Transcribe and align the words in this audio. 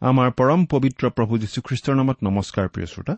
আমাৰ 0.00 0.30
পৰম 0.30 0.66
পবিত্ৰ 0.66 1.10
প্ৰভু 1.10 1.38
যীশুখ্ৰীষ্টৰ 1.38 1.94
নামত 1.94 2.16
নমস্কাৰ 2.22 2.68
প্ৰিয় 2.68 2.86
শ্ৰোতা। 2.86 3.16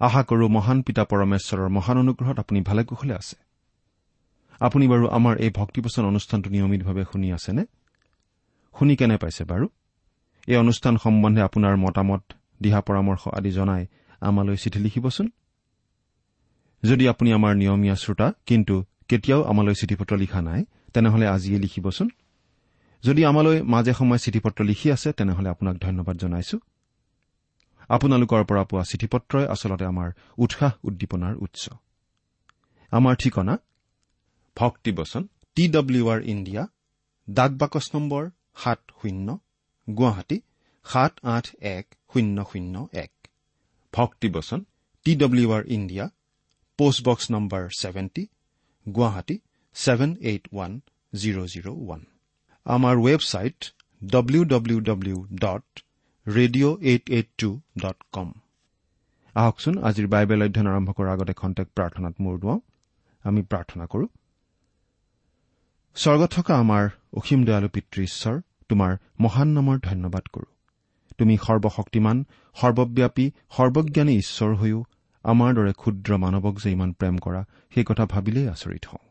আশা 0.00 0.22
কৰো 0.22 0.48
মহান 0.48 0.82
পিতা 0.82 1.04
পৰমেশ্বৰৰ 1.04 1.68
মহান 1.68 1.98
অনুগ্ৰহত 1.98 2.38
আপুনি 2.38 2.60
ভালে 2.60 2.84
কুশলে 2.84 3.14
আছে। 3.14 3.36
আপুনি 4.60 4.88
বাৰু 4.88 5.08
আমাৰ 5.08 5.36
এই 5.36 5.50
ভক্তিপোচন 5.50 6.04
অনুষ্ঠানটো 6.04 6.50
নিয়মিতভাৱে 6.50 7.04
শুনি 7.12 7.32
আছেনে? 7.32 7.64
শুনি 8.78 8.96
কেনে 8.96 9.16
পাইছে 9.16 9.44
বাৰু? 9.44 9.68
এই 10.46 10.56
অনুষ্ঠান 10.56 10.96
সম্বন্ধে 10.96 11.42
আপোনাৰ 11.42 11.76
মতামত 11.76 12.22
দিহা 12.62 12.80
পৰামৰ্শ 12.80 13.28
আদি 13.28 13.50
জনাই 13.50 13.86
আমালৈ 14.20 14.56
চিঠি 14.56 14.78
লিখিবচোন। 14.78 15.30
যদি 16.84 17.08
আপুনি 17.08 17.32
আমাৰ 17.32 17.56
নিয়মীয়া 17.56 17.96
শ্ৰোতা 17.96 18.32
কিন্তু 18.46 18.84
কেতিয়াও 19.08 19.42
আমালৈ 19.42 19.74
চিঠি 19.74 19.94
পত্ৰ 19.94 20.16
লিখা 20.16 20.42
নাই 20.42 20.64
তেনেহলে 20.94 21.26
আজিয়ে 21.26 21.58
লিখিবচোন। 21.58 22.10
যদি 23.06 23.22
আমালৈ 23.30 23.56
মাজে 23.72 23.92
সময়ে 23.98 24.22
চিঠি 24.24 24.40
পত্ৰ 24.44 24.60
লিখি 24.70 24.86
আছে 24.96 25.08
তেনেহলে 25.18 25.48
আপোনাক 25.54 25.76
ধন্যবাদ 25.86 26.16
জনাইছো। 26.22 26.56
আপোনালোকৰ 27.94 28.42
পৰা 28.50 28.62
পোৱা 28.70 28.84
চিঠি 28.90 29.06
পত্ৰই 29.12 29.46
আচলতে 29.54 29.84
আমাৰ 29.92 30.08
উৎসাহ 30.44 30.72
উদ্দীপনাৰ 30.88 31.34
উৎস। 31.44 31.62
আমাৰ 32.92 33.14
ঠিকনা? 33.22 33.54
ভক্তিবচন 34.56 35.22
টি 35.56 35.64
ডব্লিউ 35.76 36.04
আৰ 36.14 36.20
ইণ্ডিয়া 36.32 36.62
ডাক 37.28 37.52
বাকচ 37.60 37.86
নম্বৰ 37.94 38.22
সাত 38.62 38.80
শূন্য 38.98 39.28
গুৱাহাটী 39.88 40.38
সাত 40.86 41.12
আঠ 41.34 41.46
এক 41.76 41.84
শূন্য 42.10 42.36
শূন্য 42.50 42.74
এক। 43.04 43.12
ভক্তিবচন 43.92 44.60
T 45.06 45.12
W 45.22 45.48
R 45.56 45.62
India 45.76 46.04
post box 46.78 47.24
number 47.34 47.62
seventy 47.80 48.22
Guwahati 48.86 49.36
seven 49.76 50.10
eight 50.30 50.44
one 50.52 50.72
zero' 51.12 51.48
zero' 51.52 51.70
one. 51.84 52.02
আমাৰ 52.66 52.96
website 52.96 53.58
W 54.04 54.44
W 54.44 54.80
W 54.80 55.26
dot 55.34 55.82
radio' 56.26 56.76
eight 56.82 57.10
eight 57.10 57.28
two 57.38 57.60
dot 57.78 57.98
com 58.12 58.32
আহকচোন 59.34 59.74
আজিৰ 59.78 60.06
বাইবেল 60.06 60.42
অধ্যয়ন 60.42 60.66
আৰম্ভ 60.66 60.90
কৰাৰ 60.90 61.12
আগতে 61.12 61.32
খন্তেক 61.32 61.68
প্ৰাৰ্থনাত 61.76 62.14
মূৰ 62.20 62.38
দুৱাওঁ। 62.38 62.60
আমি 63.24 63.42
প্ৰাৰ্থনা 63.42 63.86
কৰো। 63.86 64.06
স্বৰ্গত 65.96 66.30
থকা 66.32 66.54
আমাৰ 66.56 66.88
অসীম 67.12 67.44
দয়ালু 67.44 67.68
পিতৃ 67.68 68.02
ঈশ্বৰ 68.02 68.40
তোমাৰ 68.68 68.96
মহান 69.20 69.48
নামৰ 69.48 69.76
ধন্যবাদ 69.78 70.24
কৰো। 70.26 70.48
তুমি 71.18 71.38
সৰ্বশক্তিমান 71.46 72.24
সৰ্বব্যাপী 72.56 73.30
সৰ্বজ্ঞানী 73.56 74.14
ঈশ্বৰ 74.18 74.54
হৈও 74.54 74.84
আমাৰ 75.24 75.54
দৰে 75.54 75.72
ক্ষুদ্ৰ 75.72 76.16
মানৱক 76.16 76.54
যে 76.62 76.72
ইমান 76.72 76.92
প্ৰেম 76.92 77.16
কৰা 77.18 77.44
সেই 77.74 77.84
কথা 77.84 78.04
ভাবিলেই 78.06 78.48
আচৰিত 78.48 78.84
হওঁ। 78.86 79.04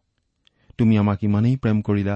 তুমি 0.78 0.98
আমাক 0.98 1.24
ইমানেই 1.24 1.56
প্ৰেম 1.56 1.82
কৰিলা 1.82 2.16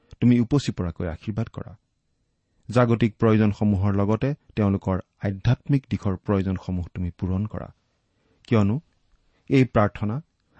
তুমি 0.21 0.35
উপচি 0.39 0.71
পৰাকৈ 0.71 1.07
আশীৰ্বাদ 1.07 1.47
কৰা। 1.49 1.71
জাগতিক 2.69 3.11
প্ৰয়োজনসমূহৰ 3.19 3.93
লগতে 3.95 4.29
তেওঁলোকৰ 4.55 4.97
আধ্যামিক 5.27 5.83
দিশৰ 5.91 6.15
প্ৰয়োজনসমূহ 6.25 6.85
তুমি 6.93 7.09
পূৰণ 7.19 7.41
কৰা। 7.45 7.69
কিয়নো 8.47 8.75
এই 9.49 9.65
প্ৰাৰ্থনা 9.73 10.15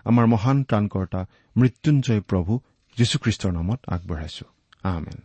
আমাৰ 0.06 0.26
মহান 0.34 0.58
ত্ৰাণকৰ্তা 0.64 1.22
মৃত্যুঞ্জয় 1.58 2.22
প্ৰভু 2.22 2.54
যীশুখ্ৰীষ্টৰ 2.98 3.52
নামত 3.58 3.80
আগবঢ়াইছো। 3.88 4.46
আহমেন 4.84 5.20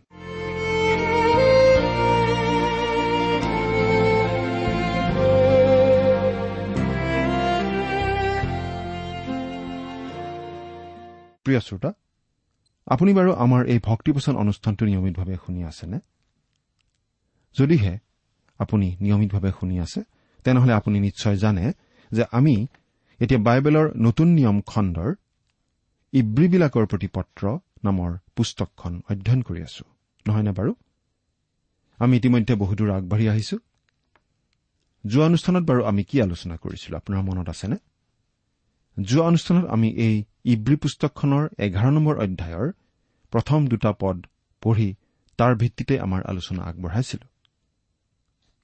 প্ৰিয় 11.45 11.61
শ্ৰোতা 11.61 11.91
আপুনি 12.87 13.15
বাৰু 13.15 13.33
আমাৰ 13.35 13.67
এই 13.67 13.79
ভক্তিপোচন 13.85 14.37
অনুষ্ঠানটো 14.37 14.87
নিয়মিতভাৱে 14.87 15.37
শুনি 15.47 15.65
আছেনে? 15.65 15.99
যদিহে 17.59 17.99
আপুনি 18.59 18.97
নিয়মিতভাৱে 19.01 19.51
শুনি 19.61 19.81
আছে 19.81 20.03
তেনেহলে 20.45 20.73
আপুনি 20.73 21.01
নিশ্চয় 21.01 21.37
জানে 21.37 21.73
যে 22.13 22.25
আমি 22.33 22.67
এতিয়া 23.21 23.41
বাইবেলৰ 23.41 23.87
নতুন 23.97 24.29
নিয়ম 24.29 24.61
খণ্ডৰ 24.61 25.15
ইব্ৰীবিলাকৰ 26.13 26.87
প্ৰতি 26.87 27.09
পত্ৰ 27.13 27.59
নামৰ 27.85 28.17
পুস্তকখন 28.37 29.03
অধ্যয়ন 29.11 29.43
কৰি 29.43 29.63
আছো। 29.63 29.85
নহয়নে 30.27 30.51
বাৰু? 30.51 30.75
আমি 31.99 32.17
ইতিমধ্যে 32.17 32.55
বহুদূৰ 32.55 32.91
আগবাঢ়ি 32.91 33.29
আহিছো। 33.29 33.59
যোৱা 35.07 35.27
অনুষ্ঠানত 35.27 35.63
বাৰু 35.71 35.85
আমি 35.85 36.05
কি 36.05 36.23
আলোচনা 36.23 36.57
কৰিছিলো? 36.57 36.97
আপোনাৰ 36.97 37.23
মনত 37.23 37.49
আছেনে? 37.49 37.77
যোৱা 39.03 39.27
অনুষ্ঠানত 39.27 39.65
আমি 39.65 39.89
এই 39.91 40.25
ইব্ৰী 40.47 40.77
পুস্তকখনৰ 40.83 41.45
এঘাৰ 41.59 41.91
নম্বৰ 41.97 42.15
অধ্যায়ৰ 42.25 42.67
প্ৰথম 43.33 43.61
দুটা 43.69 43.91
পদ 44.01 44.17
পঢ়ি 44.63 44.89
তাৰ 45.39 45.53
ভিত্তিতে 45.61 45.95
আমাৰ 46.01 46.21
আলোচনা 46.31 46.63
আগবঢ়াইছিলো। 46.63 47.27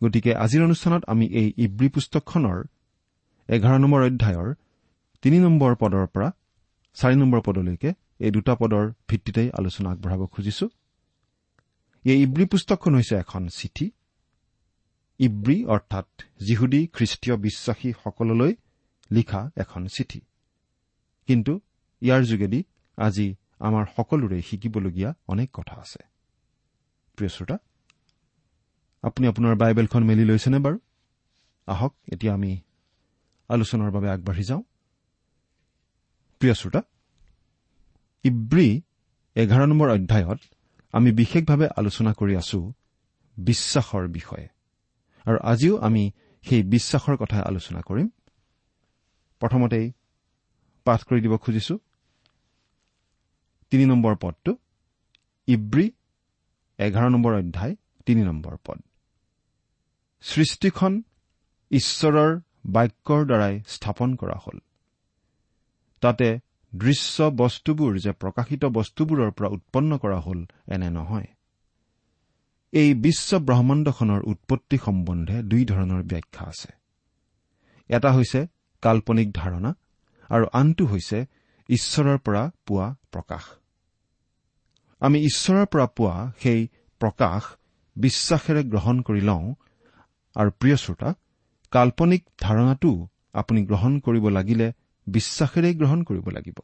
গতিকে 0.00 0.30
আজিৰ 0.34 0.60
অনুষ্ঠানত 0.64 1.02
আমি 1.06 1.26
এই 1.40 1.48
ইব্ৰী 1.56 1.88
পুস্তকখনৰ 1.88 2.58
এঘাৰ 3.48 3.76
নম্বৰ 3.78 4.00
অধ্যায়ৰ 4.02 4.48
তিনি 5.22 5.38
নম্বৰ 5.38 5.72
পদৰ 5.80 6.06
পৰা 6.14 6.28
চাৰি 6.96 7.16
নম্বৰ 7.16 7.40
পদলৈকে 7.40 7.90
এই 8.20 8.30
দুটা 8.30 8.54
পদৰ 8.54 8.84
ভিত্তিতেই 9.08 9.48
আলোচনা 9.58 9.88
আগবঢ়াব 9.90 10.22
খুজিছো। 10.26 10.66
এই 12.04 12.18
ইব্ৰী 12.22 12.44
পুস্তকখন 12.44 12.92
হৈছে 12.94 13.14
এখন 13.16 13.42
চিঠি। 13.48 13.86
ইব্ৰী 15.20 15.56
অৰ্থাৎ 15.64 16.08
যিহুদী 16.46 16.80
খ্ৰীষ্টীয় 16.86 17.36
বিশ্বাসীসকললৈ 17.36 18.52
লিখা 19.10 19.40
এখন 19.56 19.82
চিঠি। 19.86 20.20
কিন্তু 21.28 21.52
ইয়াৰ 22.02 22.22
যোগেদি 22.22 22.64
আজি 22.96 23.34
আমাৰ 23.58 23.84
সকলোৰে 23.96 24.42
শিকিবলগীয়া 24.42 25.14
অনেক 25.28 25.48
কথা 25.52 25.74
আছে। 25.80 26.02
আপুনি 29.02 29.26
আপোনাৰ 29.28 29.54
বাইবেলখন 29.56 30.02
মেলি 30.04 30.24
লৈছেনে 30.24 30.58
বাৰু? 30.58 30.78
আহক 31.66 31.94
এতিয়া 32.12 32.34
আমি 32.34 32.60
আলোচনাৰ 33.48 33.90
বাবে 33.90 34.10
আগবাঢ়ি 34.10 34.44
যাওঁ। 34.44 34.62
প্ৰিয় 36.38 36.54
শ্ৰোতা 36.54 36.82
ইব্ৰী 38.24 38.82
এঘাৰ 39.34 39.66
নম্বৰ 39.66 39.90
অধ্যায়ত 39.90 40.40
আমি 40.92 41.12
বিশেষভাৱে 41.12 41.68
আলোচনা 41.76 42.12
কৰি 42.12 42.36
আছো 42.36 42.72
বিশ্বাসৰ 43.36 44.08
বিষয়ে। 44.08 44.48
আৰু 45.26 45.38
আজিও 45.42 45.78
আমি 45.78 46.10
সেই 46.42 46.62
বিশ্বাসৰ 46.62 47.16
কথাই 47.16 47.42
আলোচনা 47.42 47.80
কৰিম। 47.80 48.08
প্ৰথমতেই 49.40 49.92
পাঠ 50.84 51.00
কৰি 51.04 51.20
দিব 51.20 51.36
খুজিছো। 51.36 51.78
তিনি 53.72 53.84
নম্বৰ 53.84 54.16
পদটো। 54.16 54.56
ইব্ৰী 55.48 55.92
এঘাৰ 56.78 57.08
নম্বৰ 57.08 57.32
অধ্যায় 57.34 57.76
তিনি 58.06 58.22
নম্বৰ 58.22 58.56
পদ। 58.66 58.80
সৃষ্টিখন 60.20 61.02
ঈশ্বৰৰ 61.70 62.40
বাক্যৰ 62.66 63.24
দ্বাৰাই 63.24 63.62
স্থাপন 63.66 64.16
কৰা 64.16 64.36
হ'ল। 64.46 64.58
তাতে 66.00 66.40
দৃশ্য 66.74 67.30
বস্তুবোৰ 67.36 67.98
যে 67.98 68.12
প্ৰকাশিত 68.12 68.64
বস্তুবোৰৰ 68.64 69.30
পৰা 69.30 69.48
উৎপন্ন 69.48 69.98
কৰা 69.98 70.18
হ'ল 70.20 70.44
এনে 70.68 70.90
নহয়। 70.90 71.26
এই 72.72 72.94
বিশ্ব 72.94 73.38
ব্ৰহ্মাণ্ডখনৰ 73.38 74.20
উৎপত্তি 74.24 74.78
সম্বন্ধে 74.78 75.42
দুই 75.42 75.64
ধৰণৰ 75.64 76.02
ব্যাখ্যা 76.02 76.46
আছে। 76.46 76.72
এটা 77.88 78.12
হৈছে 78.12 78.46
কাল্পনিক 78.82 79.32
ধাৰণা 79.32 79.74
আৰু 80.28 80.46
আনটো 80.52 80.84
হৈছে 80.86 81.26
ঈশ্বৰৰ 81.68 82.18
পৰা 82.18 82.50
পোৱা 82.66 82.96
প্ৰকাশ। 83.12 83.61
আমি 85.02 85.18
ঈশ্বৰৰ 85.20 85.66
পৰা 85.66 85.86
পোৱা 85.86 86.32
সেই 86.42 86.60
প্ৰকাশ 87.00 87.42
বিশ্বাসেৰে 87.96 88.62
গ্ৰহণ 88.64 89.00
কৰি 89.02 89.20
লওঁ। 89.20 89.54
আৰু 90.36 90.50
প্ৰিয় 90.50 90.76
শ্ৰোতা 90.76 91.14
কাল্পনিক 91.72 92.22
ধাৰণাটো 92.40 92.92
আপুনি 93.32 93.60
গ্ৰহণ 93.64 93.98
কৰিব 94.00 94.28
লাগিলে 94.28 94.72
বিশ্বাসেৰেই 95.06 95.74
গ্ৰহণ 95.74 96.02
কৰিব 96.02 96.28
লাগিব। 96.28 96.58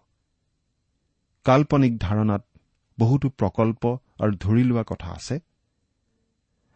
কাল্পনিক 1.44 1.98
ধাৰণাত 1.98 2.42
বহুতো 2.98 3.28
প্ৰকল্প 3.28 3.82
আৰু 4.20 4.32
ধৰি 4.40 4.62
লোৱা 4.64 4.82
কথা 4.82 5.08
আছে। 5.10 5.40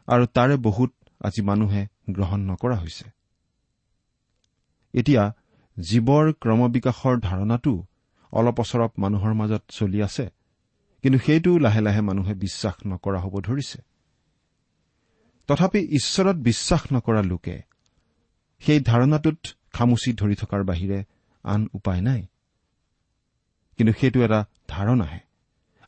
আৰু 0.09 0.27
তাৰে 0.27 0.57
বহুত 0.57 0.93
আজি 1.21 1.43
মানুহে 1.43 1.83
গ্ৰহণ 2.11 2.41
নকৰা 2.51 2.77
হৈছে। 2.77 3.07
এতিয়া 4.95 5.23
জীৱৰ 5.77 6.25
ক্ৰমবিকাশৰ 6.33 7.15
ধাৰণাটো 7.21 7.75
অলপ 8.33 8.57
অচৰপ 8.61 8.93
মানুহৰ 8.99 9.33
মাজত 9.35 9.63
চলি 9.69 10.03
আছে। 10.03 10.31
কিন্তু 11.03 11.19
সেইটোও 11.19 11.59
লাহে 11.59 11.81
লাহে 11.81 12.01
মানুহে 12.01 12.35
বিশ্বাস 12.35 12.75
নকৰা 12.87 13.19
হ'ব 13.21 13.41
ধৰিছে। 13.41 13.79
তথাপি 15.47 15.79
ঈশ্বৰত 15.79 16.37
বিশ্বাস 16.37 16.83
নকৰা 16.93 17.23
লোকে 17.23 17.63
সেই 18.63 18.81
ধাৰণাটোত 18.81 19.39
খামুচি 19.73 20.13
ধৰি 20.13 20.35
থকাৰ 20.35 20.63
বাহিৰে 20.65 21.05
আন 21.45 21.69
উপায় 21.73 22.01
নাই। 22.01 22.27
কিন্তু 23.77 23.93
সেইটো 24.01 24.19
এটা 24.23 24.45
ধাৰণাহে 24.69 25.21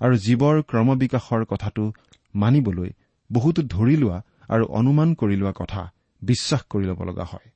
আৰু 0.01 0.15
জীৱৰ 0.17 0.63
ক্ৰমবিকাশৰ 0.63 1.45
কথাটো 1.45 1.93
মানিবলৈ 2.35 2.91
বহুতো 3.33 3.63
ধৰি 3.63 3.97
লোৱা 3.97 4.23
আৰু 4.49 4.65
অনুমান 4.65 5.15
কৰি 5.15 5.37
লোৱা 5.37 5.53
কথা 5.57 5.93
বিশ্বাস 6.23 6.63
কৰি 6.71 6.85
ল'ব 6.85 7.01
লগা 7.05 7.25
হয়। 7.25 7.49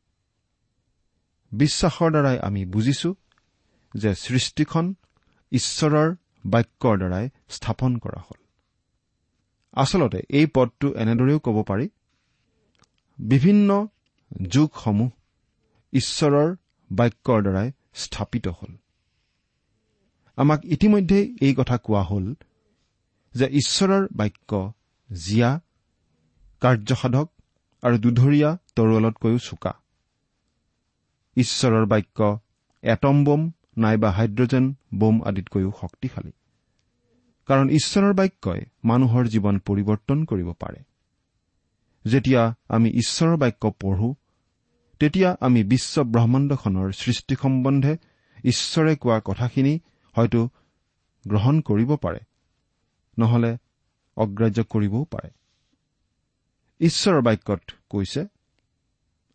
বিশ্বাসৰ 1.53 2.11
দ্বাৰাই 2.11 2.39
আমি 2.39 2.65
বুজিছো 2.65 3.15
যে 3.95 4.15
সৃষ্টিখন 4.15 4.95
ঈশ্বৰৰ 5.53 6.17
বাক্যৰ 6.45 6.99
দ্বাৰাই 6.99 7.29
স্থাপন 7.49 7.99
কৰা 7.99 8.21
হ'ল। 8.21 8.41
আচলতে 9.73 10.21
এই 10.29 10.47
পদটো 10.47 10.89
এনেদৰেও 10.95 11.39
ক'ব 11.39 11.63
পাৰি 11.63 11.89
বিভিন্ন 13.19 13.87
যুগসমূহ 14.47 15.11
ঈশ্বৰৰ 15.93 16.57
বাক্যৰ 16.91 17.43
দ্বাৰাই 17.43 17.73
স্থাপিত 17.95 18.49
হ'ল। 18.49 18.73
আমাক 20.37 20.65
ইতিমধ্যে 20.65 21.35
এই 21.41 21.55
কথা 21.55 21.77
কোৱা 21.77 22.03
হ'ল 22.03 22.35
যে 23.35 23.47
ঈশ্বৰৰ 23.47 24.09
বাক্য 24.17 24.73
জীয়া 25.11 25.61
কাৰ্যসাধক 26.61 27.29
আৰু 27.83 27.99
দুধৰীয়া 27.99 28.59
তৰোৱালতকৈও 28.77 29.39
চোকা। 29.39 29.73
ঈশ্বৰৰ 31.37 31.87
বাক্য 31.87 32.39
এটম 32.83 33.25
বোম 33.25 33.53
নাইবা 33.79 34.11
হাইড্ৰজেন 34.11 34.65
বোম 34.95 35.17
আদিতকৈও 35.23 35.71
শক্তিশালী। 35.81 36.33
কাৰণ 37.49 37.67
ঈশ্বৰৰ 37.71 38.15
বাক্যই 38.15 38.61
মানুহৰ 38.85 39.25
জীৱন 39.27 39.59
পৰিৱৰ্তন 39.59 40.25
কৰিব 40.25 40.49
পাৰে। 40.53 40.81
যেতিয়া 42.05 42.43
আমি 42.69 42.89
ঈশ্বৰৰ 42.91 43.37
বাক্য 43.37 43.73
পঢ়ো 43.81 44.15
তেতিয়া 45.01 45.37
আমি 45.41 45.61
বিশ্ব 45.65 46.03
ব্ৰহ্মাণ্ডখনৰ 46.03 46.93
সৃষ্টি 46.93 47.35
সম্বন্ধে 47.43 47.97
ঈশ্বৰে 48.45 48.97
কোৱা 48.97 49.21
কথাখিনি 49.25 49.75
হয়তো 50.17 50.41
গ্ৰহণ 51.25 51.61
কৰিব 51.61 51.97
পাৰে 51.97 52.21
নহলে 53.19 53.57
অগ্ৰাহ্য 54.17 54.65
কৰিবও 54.65 55.05
পাৰে। 55.05 55.31
ঈশ্বৰৰ 56.81 57.21
বাক্যত 57.21 57.61
কৈছে 57.91 58.27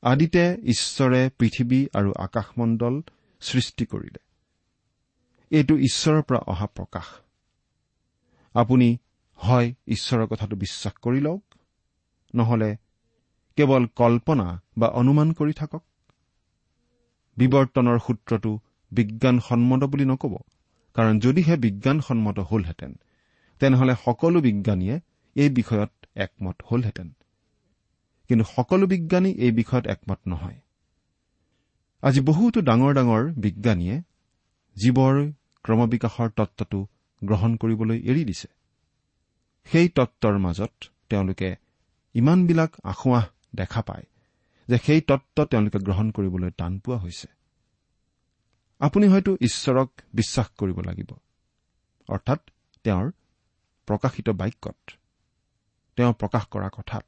আদিতে 0.04 0.44
ঈশ্বৰে 0.64 1.30
পৃথিৱী 1.40 1.80
আৰু 1.94 2.14
আকাশমণ্ডল 2.18 3.02
সৃষ্টি 3.42 3.86
কৰিলে। 3.86 4.33
এইটো 5.54 5.76
ঈশ্বৰৰ 5.78 6.22
পৰা 6.22 6.40
অহা 6.52 6.68
প্ৰকাশ। 6.68 7.08
আপুনি 8.56 8.88
হয় 9.40 9.68
ঈশ্বৰৰ 9.88 10.28
কথাটো 10.28 10.56
বিশ্বাস 10.56 10.94
কৰি 11.02 11.20
লওক 11.20 11.42
নহলে 12.36 12.70
কেৱল 13.58 13.84
কল্পনা 13.96 14.48
বা 14.78 14.88
অনুমান 14.88 15.32
কৰি 15.32 15.54
থাকক। 15.54 15.84
বিৱৰ্তনৰ 17.38 17.98
সূত্ৰটো 18.00 18.52
বিজ্ঞানসন্মত 18.92 19.84
বুলি 19.84 20.06
নকব 20.06 20.34
কাৰণ 20.96 21.20
যদিহে 21.20 21.56
বিজ্ঞানসন্মত 21.58 22.40
হলহেঁতেন 22.40 22.92
তেনেহলে 23.60 23.94
সকলো 24.06 24.42
বিজ্ঞানীয়ে 24.42 24.96
এই 25.36 25.50
বিষয়ত 25.50 25.92
একমত 26.16 26.58
হলহেঁতেন। 26.72 27.10
কিন্তু 28.30 28.46
সকলো 28.56 28.86
বিজ্ঞানী 28.88 29.32
এই 29.36 29.52
বিষয়ত 29.52 29.86
একমত 29.88 30.20
নহয়। 30.28 30.60
আজি 32.04 32.22
বহুতো 32.22 32.60
ডাঙৰ 32.62 32.92
ডাঙৰ 32.94 33.24
বিজ্ঞানীয়ে 33.36 33.96
জীৱৰ 34.76 35.16
ক্ৰমবিকাশৰ 35.64 36.30
তত্বটো 36.30 36.80
গ্ৰহণ 37.22 37.52
কৰিবলৈ 37.58 37.98
এৰি 38.00 38.24
দিছে। 38.26 38.48
সেই 39.66 39.90
তত্বৰ 39.90 40.38
মাজত 40.38 40.74
তেওঁলোকে 41.10 41.56
ইমানবিলাক 42.16 42.72
আসোঁৱাহ 42.84 43.26
দেখা 43.56 43.82
পায় 43.82 44.06
যে 44.68 44.78
সেই 44.78 45.02
তত্ত 45.02 45.46
তেওঁলোকে 45.46 45.80
গ্ৰহণ 45.80 46.12
কৰিবলৈ 46.12 46.52
টান 46.52 46.80
পোৱা 46.80 46.98
হৈছে। 46.98 47.28
আপুনি 48.80 49.08
হয়তো 49.08 49.32
ঈশ্বৰক 49.42 49.90
বিশ্বাস 50.14 50.48
কৰিব 50.58 50.80
লাগিব 50.80 51.10
অৰ্থাৎ 52.10 52.40
তেওঁৰ 52.84 53.12
প্ৰকাশিত 53.88 54.30
বাক্যত 54.30 54.80
তেওঁ 55.98 56.14
প্ৰকাশ 56.14 56.44
কৰা 56.48 56.70
কথাত। 56.70 57.06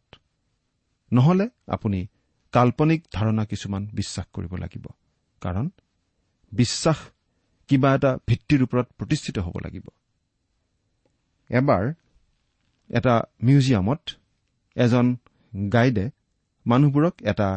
নহলে 1.12 1.50
আপুনি 1.68 2.08
কাল্পনিক 2.52 3.02
ধাৰণা 3.14 3.46
কিছুমান 3.46 3.88
বিশ্বাস 3.94 4.26
কৰিব 4.34 4.56
লাগিব 4.56 4.86
কাৰণ 5.42 5.70
বিশ্বাস 6.52 6.98
কিবা 7.70 7.90
এটা 7.98 8.12
ভিত্তিৰ 8.28 8.62
ওপৰত 8.66 8.88
প্ৰতিষ্ঠিত 9.00 9.38
হ'ব 9.46 9.56
লাগিব। 9.66 9.86
এবাৰ 11.50 11.84
এটা 12.90 13.14
মিউজিয়ামত 13.44 14.02
এজন 14.76 15.06
গাইডে 15.72 16.06
মানুহবোৰক 16.66 17.16
এটা 17.32 17.50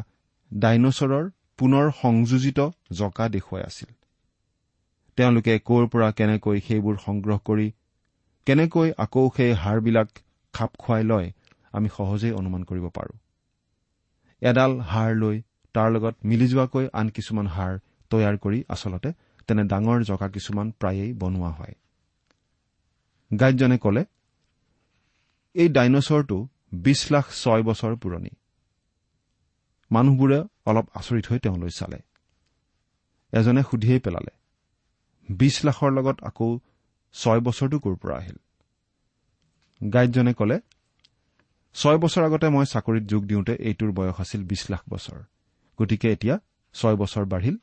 ডাইনছৰৰ 0.50 1.25
পুনৰ 1.59 1.87
সংযোজিত 2.03 2.59
জকা 2.99 3.25
দেখুৱাই 3.29 3.62
আছিল। 3.62 3.91
তেওঁলোকে 5.19 5.55
ক'ৰ 5.69 5.85
পৰা 5.93 6.09
কেনেকৈ 6.19 6.59
সেইবোৰ 6.67 6.97
সংগ্ৰহ 7.07 7.38
কৰি 7.49 7.69
কেনেকৈ 8.47 8.88
আকৌ 9.05 9.23
সেই 9.37 9.53
হাড়বিলাক 9.62 10.09
খাপ 10.55 10.71
খুৱাই 10.83 11.03
লয় 11.05 11.29
আমি 11.75 11.88
সহজেই 11.97 12.33
অনুমান 12.33 12.62
কৰিব 12.65 12.87
পাৰোঁ। 12.97 13.17
এডাল 14.43 14.73
হাড় 14.91 15.15
লৈ 15.15 15.37
তাৰ 15.75 15.88
লগত 15.95 16.15
মিলি 16.25 16.47
যোৱাকৈ 16.53 16.85
আন 16.93 17.07
কিছুমান 17.17 17.47
হাড় 17.55 17.77
তৈয়াৰ 18.11 18.37
কৰি 18.45 18.59
আচলতে 18.75 19.11
তেনে 19.49 19.62
ডাঙৰ 19.64 19.99
জকা 20.02 20.28
কিছুমান 20.28 20.67
প্ৰায়েই 20.81 21.12
বনোৱা 21.12 21.50
হয়। 21.50 21.75
গাইডজনে 23.31 23.78
কলে 23.78 24.02
এই 25.55 25.69
ডাইনচৰটো 25.69 26.38
বিছ 26.85 27.00
লাখ 27.12 27.26
ছয় 27.43 27.62
বছৰ 27.62 27.93
পুৰণি। 27.97 28.33
মানুহবোৰে 29.90 30.38
অলপ 30.69 30.87
আচৰিত 30.95 31.25
হৈ 31.31 31.38
তেওঁলৈ 31.38 31.71
চালে। 31.71 31.99
এজনে 33.33 33.62
সুধিয়েই 33.62 34.00
পেলালে 34.00 34.33
বিছ 35.28 35.57
লাখৰ 35.64 35.90
লগত 35.93 36.17
আকৌ 36.23 36.49
ছয় 37.14 37.40
বছৰটো 37.40 37.76
ক'ৰ 37.78 37.95
পৰা 37.97 38.14
আহিল? 38.17 38.38
গাইডজনে 39.93 40.33
ক'লে 40.35 40.59
ছয় 41.75 41.99
বছৰ 41.99 42.23
আগতে 42.25 42.49
মই 42.49 42.67
চাকৰিত 42.67 43.05
যোগ 43.05 43.23
দিওঁতে 43.25 43.52
এইটোৰ 43.69 43.90
বয়স 43.93 44.17
আছিল 44.21 44.43
বিছ 44.45 44.62
লাখ 44.71 44.83
বছৰ। 44.88 45.19
গতিকে 45.78 46.09
এতিয়া 46.12 46.37
ছয় 46.75 46.97
বছৰ 46.97 47.25
বাঢ়িল 47.25 47.57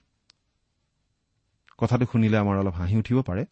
কথাটো 1.78 2.06
শুনিলে 2.12 2.38
আমাৰ 2.38 2.56
অলপ 2.58 2.74
হাঁহি 2.74 2.96
উঠিব 2.98 3.22
পাৰে। 3.22 3.46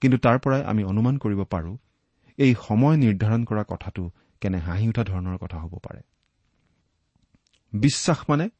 কিন্তু 0.00 0.18
তাৰ 0.18 0.38
পৰাই 0.38 0.62
আমি 0.64 0.84
অনুমান 0.84 1.18
কৰিব 1.18 1.40
পাৰোঁ 1.44 1.76
এই 2.38 2.54
সময় 2.68 2.96
নিৰ্ধাৰণ 2.96 3.44
কৰা 3.44 3.64
কথাটো 3.68 4.10
কেনে 4.40 4.58
হাঁহি 4.58 4.88
উঠা 4.88 5.04
ধৰণৰ 5.04 5.36
কথা 5.36 5.58
হ'ব 5.58 5.78
পাৰে। 5.78 6.00
বিশ্বাস 7.72 8.30
মানে 8.30 8.50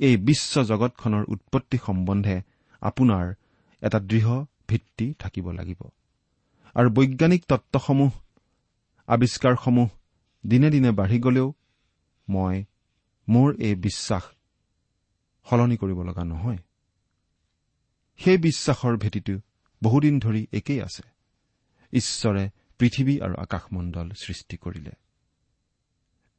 এই 0.00 0.16
বিশ্ব 0.16 0.62
জগতখনৰ 0.62 1.24
উৎপত্তি 1.28 1.78
সম্বন্ধে 1.86 2.42
আপোনাৰ 2.82 3.34
এটা 3.82 3.98
দৃঢ় 4.00 4.44
ভিত্তি 4.68 5.14
থাকিব 5.18 5.50
লাগিব। 5.50 5.80
আৰু 6.74 6.90
বৈজ্ঞানিক 6.90 7.42
তত্বসমূহ 7.48 8.12
আৱিষ্কাৰসমূহ 9.08 9.88
দিনে 10.46 10.70
দিনে 10.70 10.90
বাঢ়ি 10.90 11.18
গলেও 11.18 11.48
মই 12.28 12.64
মোৰ 13.28 13.48
এই 13.58 13.74
বিশ্বাস 13.74 14.22
সলনি 15.46 15.76
কৰিব 15.76 16.02
লগা 16.02 16.24
নহয়। 16.24 16.58
সেই 18.24 18.38
বিশ্বাসৰ 18.38 18.96
ভেটিটো 18.96 19.40
বহুদিন 19.84 20.20
ধৰি 20.20 20.46
একেই 20.52 20.82
আছে। 20.82 21.02
ঈশ্বৰে 21.92 22.50
পৃথিৱী 22.78 23.20
আৰু 23.20 23.34
আকাশমণ্ডল 23.34 24.10
সৃষ্টি 24.10 24.56
কৰিলে। 24.56 24.90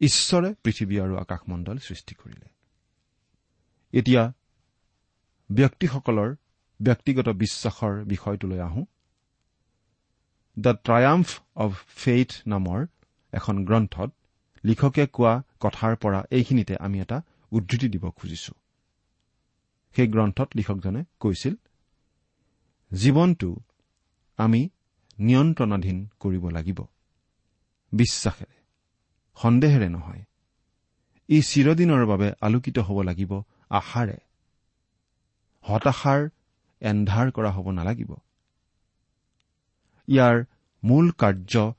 ঈশ্বৰে 0.01 0.53
পৃথিৱী 0.63 0.99
আৰু 0.99 1.17
আকাশমণ্ডল 1.17 1.77
সৃষ্টি 1.77 2.15
কৰিলে। 2.15 2.45
এতিয়া 3.91 4.33
ব্যক্তিসকলৰ 5.51 6.35
ব্যক্তিগত 6.81 7.29
বিশ্বাসৰ 7.29 8.03
বিষয়টোলৈ 8.03 8.59
আহোঁ। 8.59 8.85
দ্য 10.59 10.73
ট্ৰায়াম্ফ 10.83 11.41
অব 11.55 11.73
ফেইথ 11.87 12.31
নামৰ 12.47 12.87
এখন 13.31 13.65
গ্ৰন্থত 13.65 14.11
লিখকে 14.63 15.07
কোৱা 15.07 15.43
কথাৰ 15.59 15.95
পৰা 15.95 16.23
এইখিনিতে 16.31 16.75
আমি 16.79 17.01
এটা 17.01 17.21
উদ্ধৃতি 17.51 17.89
দিব 17.89 18.09
খুজিছো। 18.09 18.53
সেই 19.95 20.07
গ্ৰন্থত 20.07 20.49
লিখকজনে 20.55 21.03
কৈছিল 21.19 21.55
জীৱনটো 22.93 23.55
আমি 24.37 24.69
নিয়ন্ত্ৰণাধীন 25.19 26.07
কৰিব 26.19 26.49
লাগিব। 26.49 26.79
বিশ্বাসেৰে 27.91 28.55
সন্দেহেৰে 29.35 29.89
নহয়। 29.89 30.23
ই 31.29 31.41
চিৰদিনৰ 31.41 32.05
বাবে 32.05 32.33
আলোকিত 32.41 32.79
হ'ব 32.79 33.01
লাগিব 33.01 33.41
আশাৰে। 33.69 34.17
হতাশাৰ 35.61 36.29
এন্ধাৰ 36.81 37.31
কৰা 37.31 37.51
হ'ব 37.51 37.71
নালাগিব। 37.71 38.15
ইয়াৰ 40.07 40.45
মূল 40.83 41.11
কাৰ্য 41.11 41.73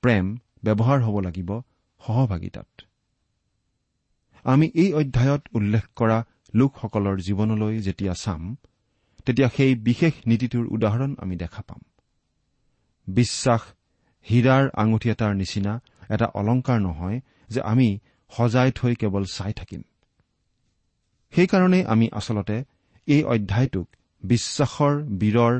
প্ৰেম 0.00 0.36
ব্যৱহাৰ 0.64 1.00
হ'ব 1.02 1.20
লাগিব 1.20 1.60
সহভাগিতাত। 2.06 2.82
আমি 4.44 4.66
এই 4.74 4.92
অধ্যায়ত 4.92 5.42
উল্লেখ 5.54 5.84
কৰা 5.96 6.24
লোকসকলৰ 6.54 7.16
জীৱনলৈ 7.20 7.78
যেতিয়া 7.78 8.14
চাম 8.14 8.56
তেতিয়া 9.26 9.48
সেই 9.56 9.74
বিশেষ 9.74 10.14
নীতিটোৰ 10.26 10.66
উদাহৰণ 10.70 11.14
আমি 11.18 11.36
দেখা 11.36 11.62
পাম। 11.62 11.80
বিশ্বাস 13.06 13.62
হীৰাৰ 14.26 14.64
আঙুঠি 14.74 15.10
এটাৰ 15.10 15.34
নিচিনা 15.34 15.72
এটা 16.10 16.26
অলংকাৰ 16.34 16.78
নহয় 16.80 17.20
যে 17.48 17.60
আমি 17.60 17.98
সজাই 18.30 18.72
থৈ 18.72 18.94
কেৱল 18.94 19.24
চাই 19.24 19.52
থাকিম। 19.52 19.82
সেইকাৰণেই 21.32 21.84
আমি 21.84 22.08
আচলতে 22.12 22.64
এই 23.06 23.22
অধ্যায়টোক 23.24 23.86
বিশ্বাসৰ 24.22 24.94
বীৰৰ 25.02 25.54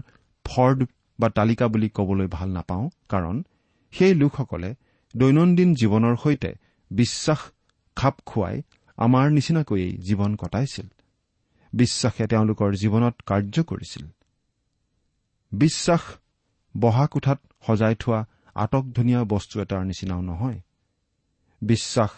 ফৰ্ড 0.44 0.78
বা 1.20 1.28
তালিকা 1.28 1.68
বুলি 1.68 1.88
কবলৈ 1.88 2.26
ভাল 2.26 2.48
নাপাওঁ 2.48 2.90
কাৰণ 3.08 3.42
সেই 3.90 4.14
লোকসকলে 4.14 4.74
দৈনন্দিন 5.16 5.74
জীৱনৰ 5.74 6.16
সৈতে 6.16 6.50
বিশ্বাস 6.90 7.40
খাপ 7.96 8.14
খুৱাই 8.26 8.62
আমাৰ 8.96 9.30
নিচিনাকৈয়ে 9.30 9.88
জীৱন 9.96 10.36
কটাইছিল। 10.36 10.86
বিশ্বাসে 11.76 12.26
তেওঁলোকৰ 12.26 12.74
জীৱনত 12.74 13.14
কাৰ্য 13.26 13.62
কৰিছিল। 13.62 14.06
বিশ্বাস 15.52 16.00
বহা 16.80 17.06
কোঠাত 17.06 17.40
সজাই 17.66 17.94
থোৱা 17.94 18.24
আটকধুনীয়া 18.54 19.24
বস্তু 19.24 19.60
এটাৰ 19.60 19.82
নিচিনাও 19.84 20.22
নহয়। 20.22 20.60
বিশ্বাস 21.62 22.10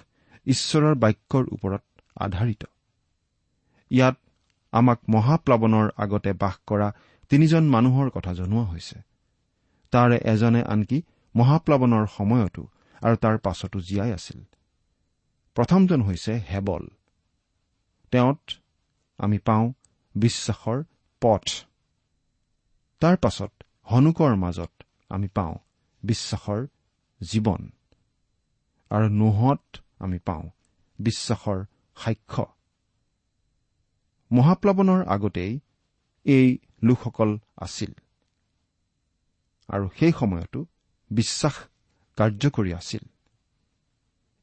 ঈশ্বৰৰ 0.47 0.95
বাক্যৰ 0.95 1.45
ওপৰত 1.53 1.83
আধাৰিত। 2.17 2.65
ইয়াত 3.91 4.17
আমাক 4.73 4.99
মহাপ্লাৱনৰ 5.09 5.91
আগতে 5.97 6.33
বাস 6.33 6.57
কৰা 6.67 6.93
তিনিজন 7.29 7.69
মানুহৰ 7.69 8.11
কথা 8.11 8.35
জনোৱা 8.35 8.65
হৈছে। 8.65 9.01
তাৰে 9.91 10.17
এজনে 10.25 10.63
আনকি 10.63 11.03
মহাপ্লাৱনৰ 11.37 12.07
সময়তো 12.07 12.63
আৰু 13.03 13.17
তাৰ 13.17 13.39
পাছতো 13.39 13.81
জীয়াই 13.81 14.13
আছিল। 14.13 14.45
প্ৰথমজন 15.55 16.03
হৈছে 16.03 16.41
হেবল। 16.51 16.87
তেওঁত 18.11 18.41
আমি 19.19 19.39
পাওঁ 19.39 19.73
বিশ্বাসৰ 20.15 20.83
পথ। 21.21 21.43
তাৰ 23.01 23.17
পাছত 23.17 23.53
হনুকৰ 23.93 24.37
মাজত 24.37 24.83
আমি 25.09 25.29
পাওঁ 25.29 25.55
বিশ্বাসৰ 26.03 26.67
জীৱন। 27.21 27.71
আৰু 28.91 29.09
নোহত 29.09 29.77
আমি 29.99 30.19
পাওঁ 30.19 30.51
বিশ্বাসৰ 30.99 31.65
সাক্ষ্য। 31.97 32.47
মহাপ্লাৱনৰ 34.33 35.07
আগতেই 35.07 35.61
এই 36.25 36.59
লোকসকল 36.83 37.39
আছিল। 37.57 37.93
আৰু 39.69 39.89
সেই 39.99 40.13
সময়তো 40.21 40.67
বিশ্বাস 41.11 41.55
কাৰ্যকৰী 42.17 42.75
আছিল। 42.75 43.09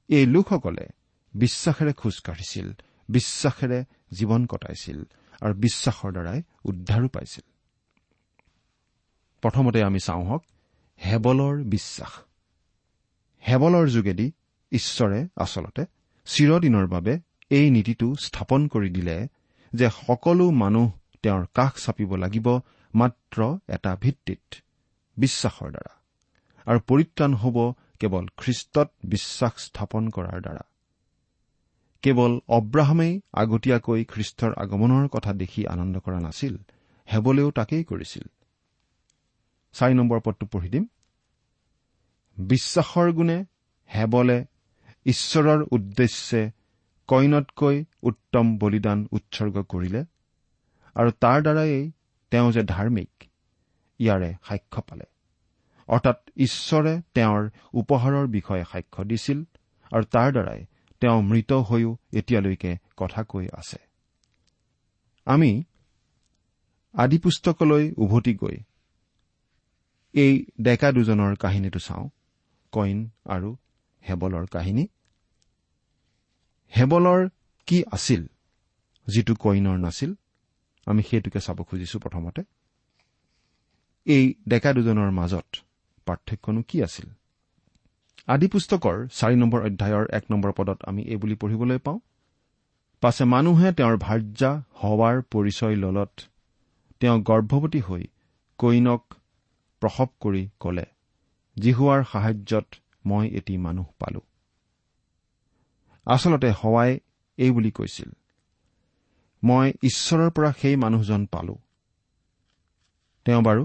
এই 0.08 0.26
লোকসকলে 0.26 0.88
বিশ্বাসেৰে 1.34 1.94
খোজ 1.94 2.20
কাঢ়িছিল 2.20 2.74
বিশ্বাসেৰে 3.10 3.86
জীৱন 4.18 4.42
কটাইছিল 4.46 5.00
আৰু 5.42 5.54
বিশ্বাসৰ 5.54 6.12
দ্বাৰাই 6.12 6.40
উদ্ধাৰো 6.64 7.08
পাইছিল। 7.08 7.46
প্ৰথমতে 9.42 9.80
আমি 9.84 10.00
চাওঁ 10.00 10.24
হওক 10.26 10.44
হেবলৰ 11.06 11.56
বিশ্বাস। 11.64 12.14
হেবলৰ 13.44 13.86
যোগেদি 13.88 14.28
ঈশ্বৰে 14.72 15.20
আচলতে 15.36 15.86
চিৰদিনৰ 16.28 16.86
বাবে 16.88 17.14
এই 17.50 17.66
নীতিটো 17.70 18.08
স্থাপন 18.16 18.68
কৰি 18.68 18.90
দিলে 18.90 19.18
যে 19.74 19.88
সকলো 20.08 20.46
মানুহ 20.52 20.88
তেওঁৰ 21.24 21.44
কাষ 21.54 21.74
চাপিব 21.86 22.16
লাগিব 22.16 22.48
মাত্ৰ 22.94 23.40
এটা 23.70 23.92
ভিত্তিত 23.96 24.56
বিশ্বাসৰ 25.18 25.70
দ্বাৰা। 25.72 25.94
আৰু 26.66 26.80
পৰিত্ৰাণ 26.88 27.32
হ'ব 27.34 27.58
কেৱল 28.00 28.26
খ্ৰীষ্টত 28.38 28.90
বিশ্বাস 29.06 29.54
স্থাপন 29.58 30.04
কৰাৰ 30.10 30.40
দ্বাৰা। 30.42 30.64
কেৱল 32.06 32.34
অব্ৰাহামেই 32.58 33.14
আগতীয়াকৈ 33.42 34.02
খ্ৰীষ্টৰ 34.12 34.52
আগমনৰ 34.64 35.06
কথা 35.16 35.32
দেখি 35.42 35.62
আনন্দ 35.74 35.96
কৰা 36.06 36.20
নাছিল 36.20 36.54
হেবলেও 37.08 37.50
তাকেই 37.52 37.84
কৰিছিল। 37.92 38.26
বিশ্বাসৰ 42.38 43.08
গুণে 43.12 43.38
হেবলে 43.90 44.38
ঈশ্বৰৰ 45.06 45.60
উদ্দেশ্যে 45.72 46.42
কইনতকৈ 47.10 47.76
উত্তম 48.04 48.46
বলিদান 48.58 49.00
উৎসৰ্গ 49.12 49.56
কৰিলে 49.72 50.02
আৰু 50.96 51.10
তাৰ 51.24 51.40
দ্বাৰাই 51.46 51.74
তেওঁ 52.32 52.50
যে 52.52 52.62
ধাৰ্মিক 52.74 53.12
ইয়াৰে 54.00 54.30
সাক্ষ্য 54.48 54.82
পালে। 54.90 55.06
অৰ্থাৎ 55.90 56.18
ঈশ্বৰে 56.38 56.94
তেওঁৰ 57.16 57.42
উপহাৰৰ 57.74 58.26
বিষয়ে 58.28 58.64
সাক্ষ্য 58.72 59.02
দিছিল 59.10 59.40
আৰু 59.92 60.06
তাৰ 60.16 60.30
দ্বাৰাই 60.36 60.62
তেওঁ 61.06 61.22
মৃত 61.22 61.52
হৈও 61.54 61.98
এতিয়ালৈকে 62.14 62.78
কথা 62.98 63.24
কৈ 63.24 63.46
আছে। 63.54 63.78
আমি 65.26 65.64
আদিপুস্তকলৈ 66.94 67.86
উভতি 67.98 68.34
গৈ 68.34 68.58
এই 70.14 70.46
ডেকা 70.62 70.92
দুজনৰ 70.92 71.36
কাহিনীটো 71.36 71.80
চাওঁ 71.80 72.10
কইন 72.74 73.10
আৰু 73.26 73.50
হেবলৰ 74.04 74.46
কাহিনী। 74.46 74.88
হেবলৰ 76.74 77.22
কি 77.68 77.84
আছিল 77.92 78.22
যিটো 79.08 79.34
কইনৰ 79.36 79.78
নাছিল 79.78 80.12
আমি 80.86 81.02
সেইটোকে 81.04 81.40
চাব 81.40 81.60
খুজিছো 81.64 81.98
প্ৰথমতে। 82.00 82.42
এই 84.06 84.24
ডেকা 84.48 84.72
দুজনৰ 84.74 85.10
মাজত 85.12 85.48
পাৰ্থক্যনো 86.08 86.62
কি 86.68 86.78
আছিল? 86.84 87.08
আদি 88.28 88.48
পুস্তকৰ 88.48 88.96
চাৰি 89.08 89.36
নম্বৰ 89.36 89.66
অধ্যায়ৰ 89.66 90.06
এক 90.12 90.24
নম্বৰ 90.32 90.52
পদত 90.52 90.80
আমি 90.84 91.02
এই 91.04 91.16
বুলি 91.16 91.36
পঢ়িবলৈ 91.36 91.78
পাওঁ। 91.78 92.00
পাছে 93.04 93.24
মানুহে 93.24 93.72
তেওঁৰ 93.72 93.98
ভাৰ্যা 93.98 94.52
হোৱাৰ 94.84 95.16
পৰিচয় 95.32 95.76
ললত 95.76 96.14
তেওঁ 97.02 97.18
গৰ্ভৱতী 97.22 97.80
হৈ 97.80 98.04
কইনক 98.60 99.04
প্ৰসৱ 99.82 100.10
কৰি 100.20 100.44
কলে 100.60 100.86
জিহুৱাৰ 101.58 102.02
সাহায্যত 102.12 102.68
মই 103.06 103.26
এটি 103.30 103.58
মানুহ 103.58 103.88
পালো। 104.00 104.22
আচলতে 106.08 106.50
হৱাই 106.52 106.92
এই 107.38 107.52
বুলি 107.52 107.72
কৈছিল 107.72 108.10
মই 109.44 109.68
ঈশ্বৰৰ 109.84 110.30
পৰা 110.30 110.52
সেই 110.62 110.76
মানুহজন 110.76 111.22
পালো। 111.26 111.56
তেওঁ 113.26 113.42
বাৰু 113.42 113.64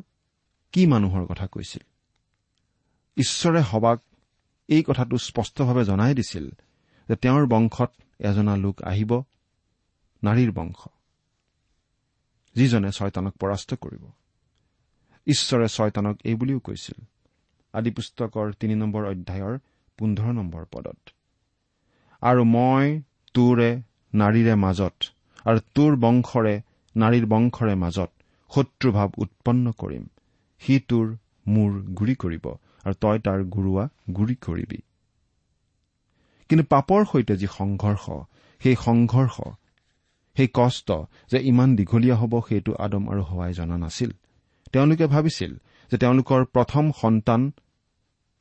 কি 0.75 0.83
মানুহৰ 0.87 1.27
কথা 1.27 1.47
কৈছিল? 1.47 1.83
ঈশ্বৰে 3.17 3.63
সবাক 3.63 3.99
এই 4.71 4.83
কথাটো 4.83 5.19
স্পষ্টভাৱে 5.19 5.83
জনাই 5.85 6.15
দিছিল 6.15 6.47
যে 7.09 7.15
তেওঁৰ 7.17 7.45
বংশত 7.47 7.91
এজনা 8.21 8.55
লোক 8.57 8.77
আহিব 8.83 9.13
নাৰীৰ 10.23 10.51
বংশ 10.53 10.81
যিজনে 12.57 12.91
ছয়তানক 12.91 13.35
পৰাস্ত 13.41 13.75
কৰিব। 13.75 14.05
ঈশ্বৰে 15.27 15.67
ছয়তানক 15.69 16.17
এই 16.25 16.35
বুলিও 16.35 16.61
কৈছিল। 16.61 16.99
আদি 17.73 17.91
পুস্তকৰ 17.91 18.53
তিনি 18.61 18.75
নম্বৰ 18.75 19.03
অধ্যায়ৰ 19.07 19.59
পোন্ধৰ 19.99 20.33
নম্বৰ 20.33 20.65
পদত। 20.73 21.01
আৰু 22.23 22.43
মই 22.45 23.03
তোৰে 23.35 23.71
নাৰীৰে 24.15 24.55
মাজত 24.55 24.97
আৰু 25.45 25.59
তোৰ 25.75 25.93
বংশৰে 25.97 26.55
নাৰীৰ 26.97 27.27
বংশৰে 27.27 27.75
মাজত 27.75 28.11
শত্ৰুভাৱ 28.51 29.09
উৎপন্ন 29.19 29.73
কৰিম। 29.73 30.05
সি 30.63 30.75
তোৰ 30.89 31.07
মূৰ 31.47 31.71
গুৰি 31.73 32.15
কৰিব। 32.15 32.45
আৰু 32.85 32.95
তই 33.01 33.19
তাৰ 33.19 33.41
গুৰুৱা 33.55 33.85
গুৰি 34.15 34.35
কৰিবি। 34.35 34.81
কিন্তু 36.51 36.65
পাপৰ 36.65 37.01
সৈতে 37.05 37.35
যি 37.37 37.47
সংঘৰ্ষ 37.59 38.05
সেই 38.61 38.77
সংঘৰ্ষ 38.77 39.37
সেই 40.37 40.49
কষ্ট 40.55 40.89
যে 41.31 41.39
ইমান 41.43 41.77
দীঘলীয়া 41.77 42.17
হ'ব 42.17 42.33
সেইটো 42.49 42.73
আদম 42.75 43.05
আৰু 43.13 43.23
হোৱাই 43.23 43.53
জনা 43.53 43.77
নাছিল। 43.77 44.11
তেওঁলোকে 44.73 45.07
ভাবিছিল 45.07 45.53
যে 45.91 45.97
তেওঁলোকৰ 45.99 46.41
প্ৰথম 46.45 46.85
সন্তান 47.01 47.41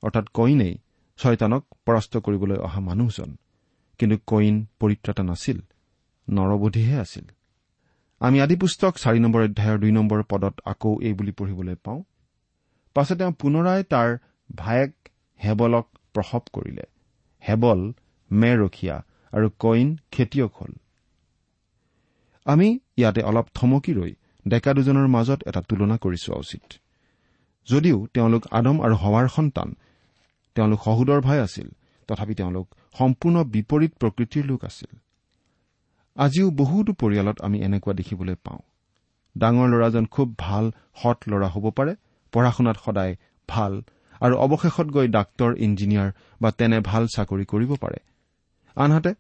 অৰ্থাৎ 0.04 0.26
কইনেই 0.34 0.74
ছয়তানক 1.20 1.64
পৰাস্ত 1.86 2.18
কৰিবলৈ 2.18 2.58
অহা 2.58 2.80
মানুহজন। 2.80 3.30
কিন্তু 4.00 4.18
কইন 4.28 4.56
পৰিত্ৰাতা 4.80 5.24
নাছিল 5.24 5.58
নৰবোধীহে 6.30 6.98
আছিল। 7.00 7.26
আমি 8.22 8.38
আদি 8.42 8.56
পুস্তক 8.56 8.94
চাৰি 8.96 9.20
নম্বৰ 9.20 9.42
অধ্যায়ৰ 9.44 9.78
দুই 9.80 9.92
নম্বৰ 9.92 10.20
পদত 10.24 10.56
আকৌ 10.66 10.92
এই 11.02 11.14
বুলি 11.14 11.32
পঢ়িবলৈ 11.32 11.76
পাওঁ। 11.76 12.04
পাছত 12.96 13.18
তেওঁ 13.18 13.32
পুনৰাই 13.32 13.84
তাৰ 13.84 14.10
ভায়েক 14.56 14.92
হেবলক 15.40 15.88
প্ৰসৱ 16.14 16.44
কৰিলে। 16.54 16.86
হেবল 17.44 17.80
মে 18.32 18.52
ৰখীয়া 18.56 19.04
আৰু 19.34 19.48
কইন 19.60 19.98
খেতিয়ক 20.12 20.52
হল। 20.56 20.74
আমি 22.46 22.80
ইয়াতে 22.98 23.22
অলপ 23.22 23.48
থমকি 23.54 23.94
ৰৈ 23.94 24.14
ডেকা 24.48 24.74
দুজনৰ 24.74 25.08
মাজত 25.08 25.40
এটা 25.48 25.62
তুলনা 25.62 25.96
কৰি 25.98 26.18
চোৱা 26.18 26.38
উচিত 26.38 26.64
যদিও 27.68 28.08
তেওঁলোক 28.14 28.44
আদম 28.52 28.78
আৰু 28.82 28.96
হৱাৰ 28.96 29.28
সন্তান 29.28 29.70
তেওঁলোক 30.56 30.80
সহোদৰ 30.84 31.22
ভাই 31.22 31.40
আছিল 31.40 31.68
তথাপি 32.08 32.34
তেওঁলোক 32.36 32.68
সম্পূৰ্ণ 32.98 33.44
বিপৰীত 33.44 33.92
প্ৰকৃতিৰ 34.00 34.46
লোক 34.46 34.66
আছিল। 34.66 34.92
আজিও 36.16 36.52
বহুতো 36.52 36.94
পৰিয়ালত 36.94 37.42
আমি 37.42 37.58
এনেকুৱা 37.62 37.94
দেখিবলৈ 37.94 38.36
পাওঁ। 38.36 38.62
ডাঙৰ 39.38 39.68
ল'ৰাজন 39.68 40.06
খুব 40.06 40.36
ভাল 40.38 40.72
সৎ 41.04 41.20
ল'ৰা 41.28 41.48
হ'ব 41.48 41.66
পাৰে 41.70 41.96
পঢ়া 42.32 42.52
শুনাত 42.52 42.78
সদায় 42.86 43.16
ভাল 43.50 43.82
আৰু 44.22 44.36
অৱশেষত 44.36 44.88
গৈ 44.92 45.08
ডাক্তৰ 45.08 45.50
ইঞ্জিনিয়াৰ 45.58 46.10
বা 46.42 46.50
তেনে 46.52 46.80
ভাল 46.80 47.04
চাকৰি 47.08 47.46
কৰিব 47.46 47.72
পাৰে। 47.76 48.00
আনহাতে 48.76 49.12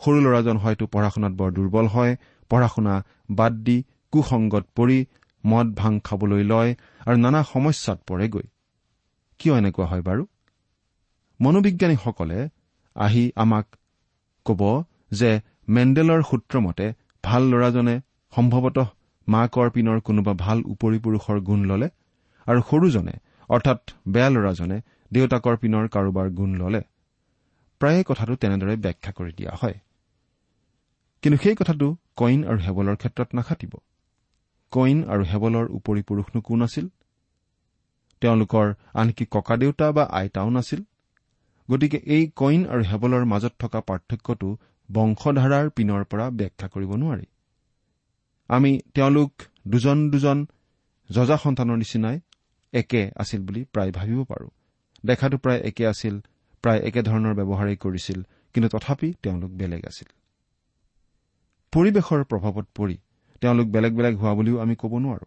সৰু 0.00 0.18
ল'ৰাজন 0.20 0.56
হয়তো 0.56 0.84
পঢ়া 0.86 1.10
শুনাত 1.10 1.32
বৰ 1.32 1.50
দুৰ্বল 1.52 1.86
হয় 1.86 2.12
পঢ়া 2.50 2.68
শুনা 2.68 2.94
বাদ 3.30 3.52
দি 3.52 3.76
কুসংগত 4.12 4.64
পৰি 4.74 4.98
মদ 5.44 5.66
ভাং 5.74 5.92
খাবলৈ 6.00 6.42
লয় 6.42 6.70
আৰু 7.06 7.16
নানা 7.16 7.40
সমস্যাত 7.42 7.98
পৰেগৈ। 8.06 8.46
কিয় 9.40 9.54
এনেকুৱা 9.58 9.86
হয় 9.86 10.02
বাৰু? 10.02 10.22
মনোবিজ্ঞানীসকলে 11.40 12.38
আহি 12.96 13.24
আমাক 13.36 13.66
ক'ব 14.46 14.62
যে 15.10 15.30
মেণ্ডেলৰ 15.68 16.20
সূত্ৰমতে 16.22 16.86
ভাল 17.24 17.42
ল'ৰাজনে 17.42 17.96
সম্ভৱতঃ 18.32 18.86
মাকৰ 19.28 19.68
পিনৰ 19.70 19.98
কোনোবা 20.00 20.32
ভাল 20.34 20.58
উপৰি 20.64 20.98
পুৰুষৰ 20.98 21.38
গুণ 21.40 21.60
ললে 21.64 21.88
আৰু 22.46 22.60
সৰুজনে 22.70 23.14
অৰ্থাৎ 23.50 23.80
বেয়া 24.08 24.30
ল'ৰাজনে 24.30 24.78
দেউতাকৰ 25.12 25.56
পিনৰ 25.56 25.88
কাৰোবাৰ 25.88 26.30
গুণ 26.30 26.50
ললে। 26.54 26.82
প্ৰায়ে 27.80 28.02
কথাটো 28.06 28.36
তেনেদৰে 28.36 28.76
ব্যাখ্যা 28.76 29.12
কৰি 29.12 29.32
দিয়া 29.32 29.52
হয়। 29.60 29.74
কিন্তু 31.22 31.38
সেই 31.42 31.56
কথাটো 31.56 31.96
কইন 32.16 32.40
আৰু 32.44 32.58
হেবলৰ 32.58 32.96
ক্ষেত্ৰত 32.96 33.28
নাখাটিব। 33.34 33.72
কইন 34.72 34.98
আৰু 35.08 35.22
হেবলৰ 35.24 35.66
উপৰি 35.70 36.02
পুৰুষনো 36.02 36.40
কোন 36.40 36.62
আছিল? 36.62 36.86
তেওঁলোকৰ 38.20 38.74
আনকি 38.94 39.24
ককাদেউতা 39.30 39.92
বা 39.92 40.04
আইতাও 40.04 40.50
নাছিল। 40.50 40.80
গতিকে 41.70 41.98
এই 42.06 42.30
কইন 42.36 42.66
আৰু 42.66 42.82
হেবলৰ 42.82 43.24
মাজত 43.24 43.52
থকা 43.58 43.80
পাৰ্থক্যটো 43.80 44.48
বংশধাৰাৰ 44.88 45.70
পিনৰ 45.70 46.04
পৰা 46.04 46.30
ব্যাখ্যা 46.30 46.68
কৰিব 46.68 46.92
নোৱাৰি। 46.94 47.26
আমি 48.48 48.80
তেওঁলোক 48.94 49.32
দুজন 49.68 50.10
দুজন 50.10 50.46
যজা 51.10 51.36
সন্তানৰ 51.36 51.76
নিচিনাই 51.76 52.20
একে 52.72 53.10
আছিল 53.16 53.40
বুলি 53.42 53.64
প্ৰায় 53.64 53.92
ভাবিব 53.92 54.24
পাৰো। 54.24 54.48
দেখাটো 55.04 55.36
প্ৰায় 55.38 55.60
একে 55.60 55.86
আছিল 55.86 56.14
প্ৰায় 56.64 56.80
একেধৰণৰ 56.80 57.34
ব্যৱহাৰেই 57.34 57.76
কৰিছিল 57.76 58.18
কিন্তু 58.54 58.68
তথাপি 58.68 59.08
তেওঁলোক 59.22 59.50
বেলেগ 59.50 59.82
আছিল। 59.86 60.08
পৰিৱেশৰ 61.72 62.24
প্ৰভাৱত 62.24 62.66
পৰি 62.74 62.96
তেওঁলোক 63.40 63.66
বেলেগ 63.66 63.92
বেলেগ 63.96 64.14
হোৱা 64.16 64.34
বুলিও 64.34 64.58
আমি 64.58 64.74
ক'ব 64.74 64.92
নোৱাৰো। 64.98 65.26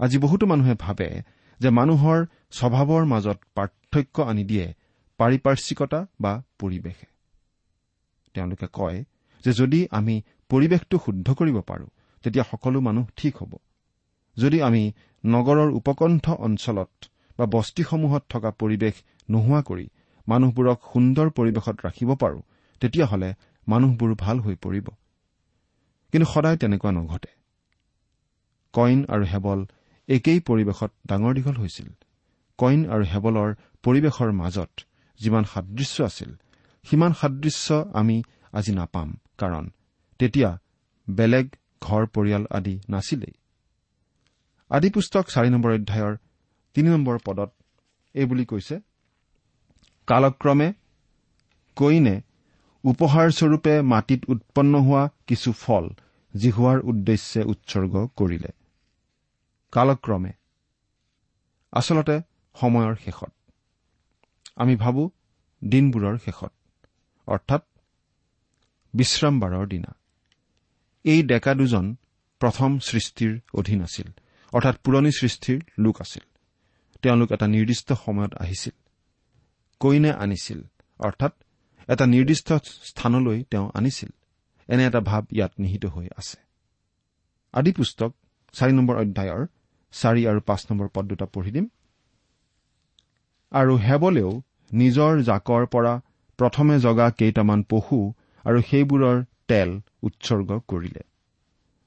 আজি 0.00 0.18
বহুতো 0.18 0.46
মানুহে 0.46 0.74
ভাবে 0.78 1.22
যে 1.60 1.70
মানুহৰ 1.70 2.18
স্বভাৱৰ 2.50 3.04
মাজত 3.04 3.38
পাৰ্থক্য 3.54 4.22
আনি 4.22 4.44
দিয়ে 4.44 4.66
পাৰিপাৰ্শ্বিকতা 5.18 6.06
বা 6.20 6.42
পৰিৱেশে। 6.58 7.06
তেওঁলোকে 8.34 8.66
কয় 8.72 9.04
যে 9.44 9.52
যদি 9.52 9.88
আমি 9.90 10.22
পৰিৱেশটো 10.48 10.96
শুদ্ধ 11.04 11.34
কৰিব 11.34 11.60
পাৰো 11.60 11.86
তেতিয়া 12.24 12.44
সকলো 12.50 12.80
মানুহ 12.80 13.06
ঠিক 13.16 13.36
হ'ব। 13.36 13.52
যদি 14.36 14.58
আমি 14.62 14.82
নগৰৰ 15.24 15.70
উপকণ্ঠ 15.70 16.24
অঞ্চলত 16.46 16.90
বা 17.38 17.46
বস্তিসমূহত 17.46 18.22
থকা 18.28 18.50
পৰিৱেশ 18.60 18.94
নোহোৱা 19.30 19.60
কৰি 19.62 19.86
মানুহবোৰক 20.26 20.78
সুন্দৰ 20.92 21.26
পৰিৱেশত 21.30 21.76
ৰাখিব 21.86 22.10
পাৰো 22.14 22.38
তেতিয়াহ'লে 22.80 23.30
মানুহবোৰ 23.68 24.10
ভাল 24.14 24.36
হৈ 24.40 24.54
পৰিব। 24.54 24.86
কিন্তু 26.12 26.26
সদায় 26.32 26.56
তেনেকুৱা 26.56 26.90
নঘটে। 26.90 27.30
কইন 28.74 28.98
আৰু 29.08 29.24
হেবল 29.24 29.60
একেই 30.08 30.40
পৰিৱেশত 30.40 30.90
ডাঙৰ 31.06 31.32
দীঘল 31.34 31.56
হৈছিল। 31.56 31.88
কইন 32.58 32.80
আৰু 32.90 33.04
হেবলৰ 33.04 33.50
পৰিৱেশৰ 33.82 34.30
মাজত 34.32 34.72
যিমান 35.20 35.44
সাদৃশ্য 35.44 35.96
আছিল 36.04 36.30
সিমান 36.84 37.12
সাদৃশ্য 37.12 37.66
আমি 37.94 38.16
আজি 38.52 38.72
নাপাম। 38.72 39.08
কাৰণ 39.38 39.64
তেতিয়া 40.18 40.50
বেলেগ 41.10 41.46
ঘৰ 41.80 42.02
পৰিয়াল 42.06 42.44
আদি 42.50 42.74
নাছিলেই। 42.88 43.34
আদি 44.70 44.90
পুস্তক 44.90 45.26
চাৰি 45.28 45.50
নম্বৰ 45.50 45.72
অধ্যায়ৰ 45.72 46.16
তিনি 46.74 46.88
নম্বৰ 46.88 47.18
পদত 47.24 47.52
এই 48.14 48.24
বুলি 48.24 48.44
কৈছে 48.44 48.80
কালক্ৰমে 50.06 50.72
কইনে 51.76 52.22
উপহাৰস্বৰূপে 52.84 53.82
মাটিত 53.82 54.20
উৎপন্ন 54.28 54.80
হোৱা 54.80 55.08
কিছু 55.26 55.52
ফল 55.52 55.90
জিহুৱাৰ 56.36 56.80
উদ্দেশ্যে 56.80 57.42
উৎসৰ্গ 57.42 58.08
কৰিলে। 58.16 58.48
কালক্ৰমে। 59.72 60.32
আচলতে 61.72 62.20
সময়ৰ 62.60 62.94
শেষত। 63.04 63.32
আমি 64.56 64.76
ভাবো 64.76 65.10
দিনবোৰৰ 65.64 66.18
শেষত। 66.18 66.52
অৰ্থাৎ 67.26 67.62
বিশ্ৰামবাৰৰ 68.94 69.66
দিনা। 69.66 69.94
এই 71.04 71.22
ডেকা 71.22 71.54
দুজন 71.54 71.96
প্ৰথম 72.38 72.78
সৃষ্টিৰ 72.78 73.40
অধীন 73.54 73.82
আছিল। 73.82 74.10
অৰ্থাৎ 74.56 74.76
পুৰণি 74.84 75.10
সৃষ্টিৰ 75.12 75.58
লোক 75.78 75.96
আছিল। 76.00 76.24
তেওঁলোক 77.02 77.28
এটা 77.32 77.46
নিৰ্দিষ্ট 77.46 77.88
সময়ত 78.04 78.32
আহিছিল। 78.34 78.74
কইনে 79.80 80.10
আনিছিল 80.12 80.60
অৰ্থাৎ 81.00 81.32
এটা 81.88 82.04
নিৰ্দিষ্ট 82.06 82.48
স্থানলৈ 82.88 83.38
তেওঁ 83.42 83.70
আনিছিল। 83.74 84.10
এনে 84.68 84.82
এটা 84.86 85.00
ভাৱ 85.00 85.22
ইয়াত 85.32 85.52
নিহিত 85.58 85.84
হৈ 85.86 86.06
আছে। 86.16 86.38
আদি 87.54 87.72
পুস্তক 87.72 88.10
চাৰি 88.54 88.72
নম্বৰ 88.72 88.96
অধ্যায়ৰ 88.96 89.42
চাৰি 89.92 90.22
আৰু 90.26 90.40
পাঁচ 90.40 90.60
নম্বৰ 90.70 90.88
পদ 90.94 91.04
দুটা 91.06 91.26
পঢ়ি 91.26 91.50
দিম। 91.50 91.66
আৰু 93.52 93.72
হেবলেও 93.76 94.30
নিজৰ 94.72 95.12
জাকৰ 95.22 95.66
পৰা 95.66 95.94
প্ৰথমে 96.38 96.80
জগা 96.80 97.10
কেইটামান 97.10 97.60
পশু 97.62 97.98
আৰু 98.44 98.58
সেইবোৰৰ 98.62 99.24
তেল 99.48 99.70
উৎসৰ্গ 100.02 100.60
কৰিলে। 100.68 101.02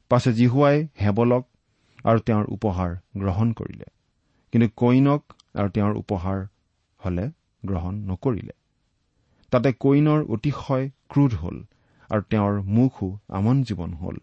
পাছে 0.10 0.34
জিহুৱাই 0.34 0.88
হেবলক 1.02 1.44
আৰু 2.04 2.20
তেওঁৰ 2.20 2.46
উপহাৰ 2.50 2.96
গ্ৰহণ 3.18 3.54
কৰিলে। 3.54 3.86
কিন্তু 4.52 4.68
কইনক 4.78 5.24
আৰু 5.56 5.70
তেওঁৰ 5.70 5.96
উপহাৰ 5.96 6.46
হলে 7.06 7.32
গ্ৰহণ 7.66 7.96
নকৰিলে। 7.96 8.54
তাতে 9.52 9.74
কইনৰ 9.74 10.24
অতিশয় 10.24 10.90
ক্ৰোধ 11.10 11.34
হল 11.34 11.64
আৰু 12.10 12.22
তেওঁৰ 12.22 12.62
মুখো 12.62 13.18
আমন 13.28 13.64
জীৱন 13.64 13.94
হল। 13.94 14.18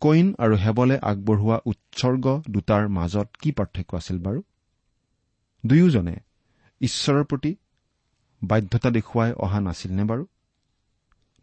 কইন 0.00 0.34
আৰু 0.38 0.56
হেবলে 0.56 0.98
আগবঢ়োৱা 0.98 1.60
উৎসৰ্গ 1.66 2.42
দুটাৰ 2.50 2.88
মাজত 2.88 3.28
কি 3.40 3.52
পাৰ্থক্য 3.52 3.96
আছিল 3.96 4.18
বাৰু? 4.18 4.42
দুয়োজনে 5.66 6.16
ঈশ্বৰৰ 6.80 7.24
প্ৰতি 7.24 7.56
বাধ্যতা 8.44 8.90
দেখুৱাই 8.90 9.32
অহা 9.32 9.60
নাছিল 9.60 9.92
নে 9.92 10.04
বাৰু? 10.04 10.26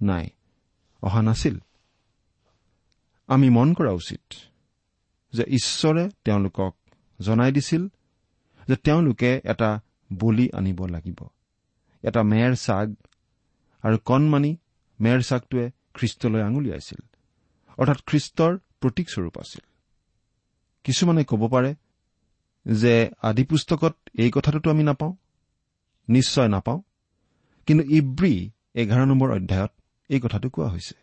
নাই 0.01 0.29
অহা 1.01 1.21
নাছিল। 1.21 1.57
আমি 3.27 3.49
মন 3.49 3.73
কৰা 3.73 3.91
উচিত। 3.91 4.50
যে 5.33 5.43
ঈশ্বৰে 5.43 6.09
তেওঁলোকক 6.25 6.75
জনাই 7.21 7.51
দিছিল 7.51 7.87
যে 8.67 8.75
তেওঁলোকে 8.75 9.41
এটা 9.43 9.79
বলি 10.13 10.49
আনিব 10.53 10.85
লাগিব। 10.85 11.19
এটা 12.03 12.23
মেৰ 12.23 12.55
চাগ 12.55 12.95
আৰু 13.81 13.97
কণমানি 13.97 14.57
মেৰ 15.01 15.21
চাগটোৱে 15.21 15.71
খ্ৰীষ্টলৈ 15.93 16.41
আঙুলিয়াইছিল 16.41 16.99
অৰ্থাৎ 17.77 17.97
খ্ৰীষ্টৰ 18.05 18.57
প্ৰতীকস্বৰূপ 18.57 19.37
আছিল। 19.37 19.65
কিছুমানে 20.83 21.23
ক'ব 21.23 21.47
পাৰে 21.47 21.75
যে 22.71 23.11
আদি 23.21 23.43
পুস্তকত 23.43 23.97
এই 24.13 24.31
কথাটোতো 24.33 24.69
আমি 24.69 24.83
নাপাওঁ। 24.83 25.15
নিশ্চয় 26.09 26.47
নাপাওঁ। 26.47 26.81
কিন্তু 27.65 27.83
ইব্ৰী 27.89 28.51
এঘাৰ 28.73 29.05
নম্বৰ 29.05 29.31
অধ্যায়ত 29.31 29.71
এই 30.09 30.19
কথাটো 30.19 30.49
কোৱা 30.49 30.69
হৈছে। 30.69 30.95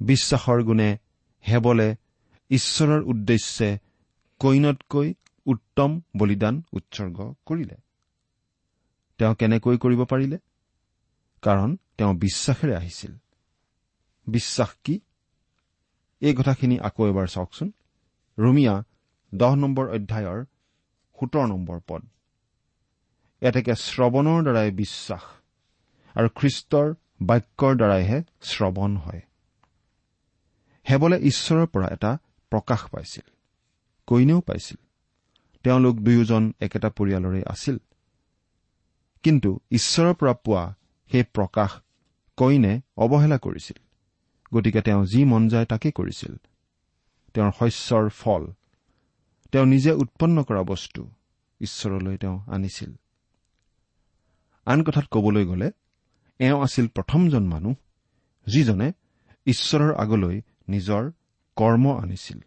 বিশ্বাসৰ 0.00 0.62
গুণে 0.62 0.98
হেবলে 1.48 1.96
ঈশ্বৰৰ 2.50 3.02
উদ্দেশ্যে 3.02 3.78
কইনতকৈ 4.40 5.14
উত্তম 5.46 6.00
বলিদান 6.16 6.62
উৎসৰ্গ 6.72 7.34
কৰিলে। 7.46 7.76
তেওঁ 9.18 9.34
কেনেকৈ 9.34 9.76
কৰিব 9.78 10.04
পাৰিলে? 10.04 10.38
কাৰণ 11.42 11.76
তেওঁ 11.98 12.14
বিশ্বাসেৰে 12.14 12.74
আহিছিল। 12.76 13.12
বিশ্বাস 14.26 14.70
কি? 14.84 15.00
এই 16.20 16.34
কথাখিনি 16.34 16.78
আকৌ 16.80 17.06
এবাৰ 17.06 17.26
চাওকচোন। 17.26 17.72
ৰুমিয়া 18.38 18.84
দহ 19.34 19.54
নম্বৰ 19.54 19.86
অধ্যায়ৰ 19.88 20.44
সোতৰ 21.18 21.46
নম্বৰ 21.46 21.80
পদ। 21.86 22.02
এতেকে 23.40 23.74
শ্ৰৱণৰ 23.74 24.42
দ্বাৰাই 24.42 24.70
বিশ্বাস 24.70 25.24
আৰু 26.14 26.28
খ্ৰীষ্টৰ 26.28 26.94
বাক্যৰ 27.22 27.74
দ্বাৰাইহে 27.76 28.22
শ্ৰৱণ 28.42 28.96
হয়। 28.96 29.22
হেবলে 30.90 31.16
ঈশ্বৰৰ 31.16 31.66
পৰা 31.66 31.88
এটা 31.88 32.18
প্ৰকাশ 32.56 32.80
পাইছিল 32.90 33.26
কইনেও 34.06 34.40
পাইছিল। 34.40 34.78
তেওঁলোক 35.62 35.96
দুয়োজন 36.00 36.52
একেটা 36.60 36.88
পৰিয়ালৰে 36.88 37.42
আছিল। 37.46 37.78
কিন্তু 39.22 39.60
ঈশ্বৰৰ 39.70 40.14
পৰা 40.14 40.32
পোৱা 40.32 40.74
সেই 41.10 41.24
প্ৰকাশ 41.34 41.70
কইনে 42.36 42.80
অৱহেলা 42.96 43.38
কৰিছিল। 43.38 43.78
গতিকে 44.54 44.80
তেওঁ 44.82 45.06
যি 45.06 45.24
মন 45.24 45.48
যায় 45.48 45.66
তাকেই 45.66 45.92
কৰিছিল। 45.92 46.36
তেওঁৰ 47.34 47.52
শস্যৰ 47.58 48.08
ফল 48.08 48.46
তেওঁ 49.52 49.66
নিজে 49.66 49.92
উৎপন্ন 49.92 50.42
কৰা 50.42 50.62
বস্তু 50.62 51.10
ঈশ্বৰলৈ 51.60 52.16
তেওঁ 52.16 52.38
আনিছিল। 52.46 52.92
আন 54.66 54.82
কথাত 54.82 55.04
কবলৈ 55.10 55.44
গ'লে 55.44 55.70
এওঁ 56.38 56.62
আছিল 56.62 56.88
প্ৰথমজন 56.88 57.44
মানুহ 57.46 57.74
যিজনে 58.46 58.92
ঈশ্বৰৰ 59.46 59.94
আগলৈ 59.94 60.40
নিজৰ 60.68 61.10
কৰ্ম 61.56 61.96
আনিছিল। 61.96 62.40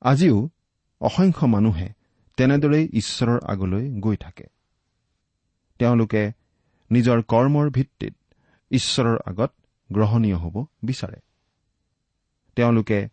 আজিও 0.00 0.48
অসংখ্য 1.00 1.46
মানুহে 1.46 1.88
তেনেদৰেই 2.36 2.88
ঈশ্বৰৰ 2.92 3.40
আগলৈ 3.42 4.00
গৈ 4.00 4.16
থাকে। 4.16 4.46
তেওঁলোকে 5.78 6.32
নিজৰ 6.90 7.22
কৰ্মৰ 7.22 7.70
ভিত্তিত 7.70 8.14
ঈশ্বৰৰ 8.70 9.18
আগত 9.26 9.52
গ্ৰহণীয় 9.92 10.36
হ'ব 10.36 10.64
বিচাৰে। 10.84 11.20
তেওঁলোকে 12.56 13.08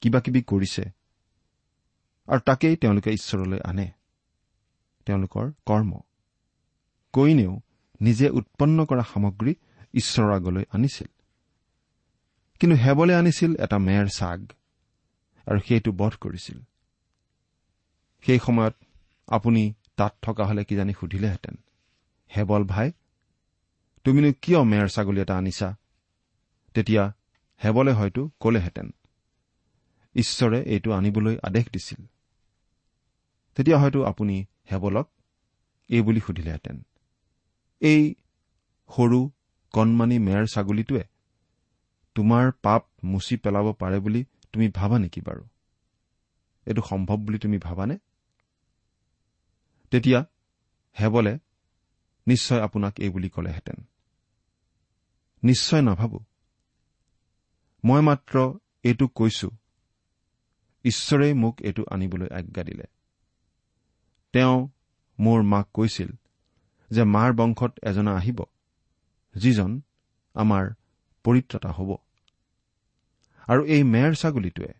কিবা 0.00 0.20
কিবি 0.20 0.42
কৰিছে 0.42 0.84
আৰু 2.26 2.40
তাকেই 2.40 2.76
তেওঁলোকে 2.76 3.10
ঈশ্বৰলৈ 3.10 3.58
আনে। 3.64 3.90
তেওঁলোকৰ 5.06 5.52
কৰ্ম। 5.66 6.00
কইনেও 7.12 7.60
নিজে 8.00 8.30
উৎপন্ন 8.30 8.84
কৰা 8.84 9.02
সামগ্ৰী 9.02 9.54
ঈশ্বৰৰ 9.94 10.34
আগলৈ 10.34 10.64
আনিছিল। 10.70 11.08
কিন্তু 12.60 12.76
হেবলে 12.76 13.14
আনিছিল 13.14 13.52
এটা 13.56 13.78
মেৰ 13.78 14.06
চাগ 14.08 14.40
আৰু 15.46 15.58
সেইটো 15.68 15.90
বধ 15.92 16.12
কৰিছিল। 16.20 16.58
সেই 18.24 18.38
সময়ত 18.46 18.74
আপুনি 19.26 19.62
তাত 19.96 20.12
থকা 20.22 20.44
হলে 20.46 20.64
কিজানি 20.64 20.92
সুধিলেহেঁতেন 21.00 21.56
হেবল 22.36 22.64
ভাই 22.64 22.92
তুমিনো 24.04 24.32
কিয় 24.42 24.60
মেৰ 24.62 24.86
ছাগলী 24.88 25.20
এটা 25.20 25.34
আনিছা? 25.36 25.68
তেতিয়া 26.74 27.04
হেবলে 27.64 27.92
হয়তো 27.92 28.30
কলেহেঁতেন 28.40 28.88
ঈশ্বৰে 30.14 30.58
এইটো 30.62 30.92
আনিবলৈ 30.92 31.36
আদেশ 31.42 31.64
দিছিল। 31.72 32.00
তেতিয়া 33.56 33.78
হয়তো 33.78 34.04
আপুনি 34.04 34.44
হেবলক 34.72 35.06
এই 35.88 36.02
বুলি 36.02 36.20
সুধিলেহেঁতেন 36.20 36.76
এই 37.80 38.14
সৰু 38.96 39.30
কণমানি 39.72 40.18
মেৰ 40.18 40.42
ছাগলীটোৱে 40.46 41.04
তোমাৰ 42.16 42.52
পাপ 42.62 42.86
মুচি 43.04 43.36
পেলাব 43.36 43.72
পাৰে 43.72 44.00
বুলি 44.00 44.24
তুমি 44.52 44.68
ভাবা 44.68 44.98
নেকি 44.98 45.20
বাৰু? 45.20 45.44
এইটো 46.66 46.82
সম্ভৱ 46.82 47.16
বুলি 47.16 47.38
তুমি 47.38 47.58
ভাবানে? 47.58 47.98
তেতিয়া 49.90 50.24
হেবলে 51.00 51.38
নিশ্চয় 52.26 52.60
আপোনাক 52.60 53.00
এই 53.00 53.08
বুলি 53.08 53.28
ক'লেহেঁতেন। 53.28 53.84
নিশ্চয় 55.42 55.82
নাভাবো। 55.82 56.24
মই 57.84 58.00
মাত্ৰ 58.00 58.58
এইটো 58.82 59.08
কৈছো। 59.08 59.50
ঈশ্বৰেই 60.84 61.34
মোক 61.34 61.60
এইটো 61.60 61.84
আনিবলৈ 61.90 62.26
আজ্ঞা 62.26 62.64
দিলে। 62.64 62.84
তেওঁ 64.32 64.68
মোৰ 65.20 65.42
মাক 65.42 65.68
কৈছিল 65.74 66.10
যে 66.90 67.04
মাৰ 67.04 67.32
বংশত 67.32 67.78
এজনা 67.82 68.12
আহিব 68.16 68.42
যিজন 69.34 69.82
আমাৰ 70.34 70.70
পৰিত্ৰতা 71.24 71.68
হ'ব। 71.68 72.05
আৰু 73.48 73.62
এই 73.64 73.82
মেৰ 73.82 74.10
ছাগলীটোৱে 74.14 74.72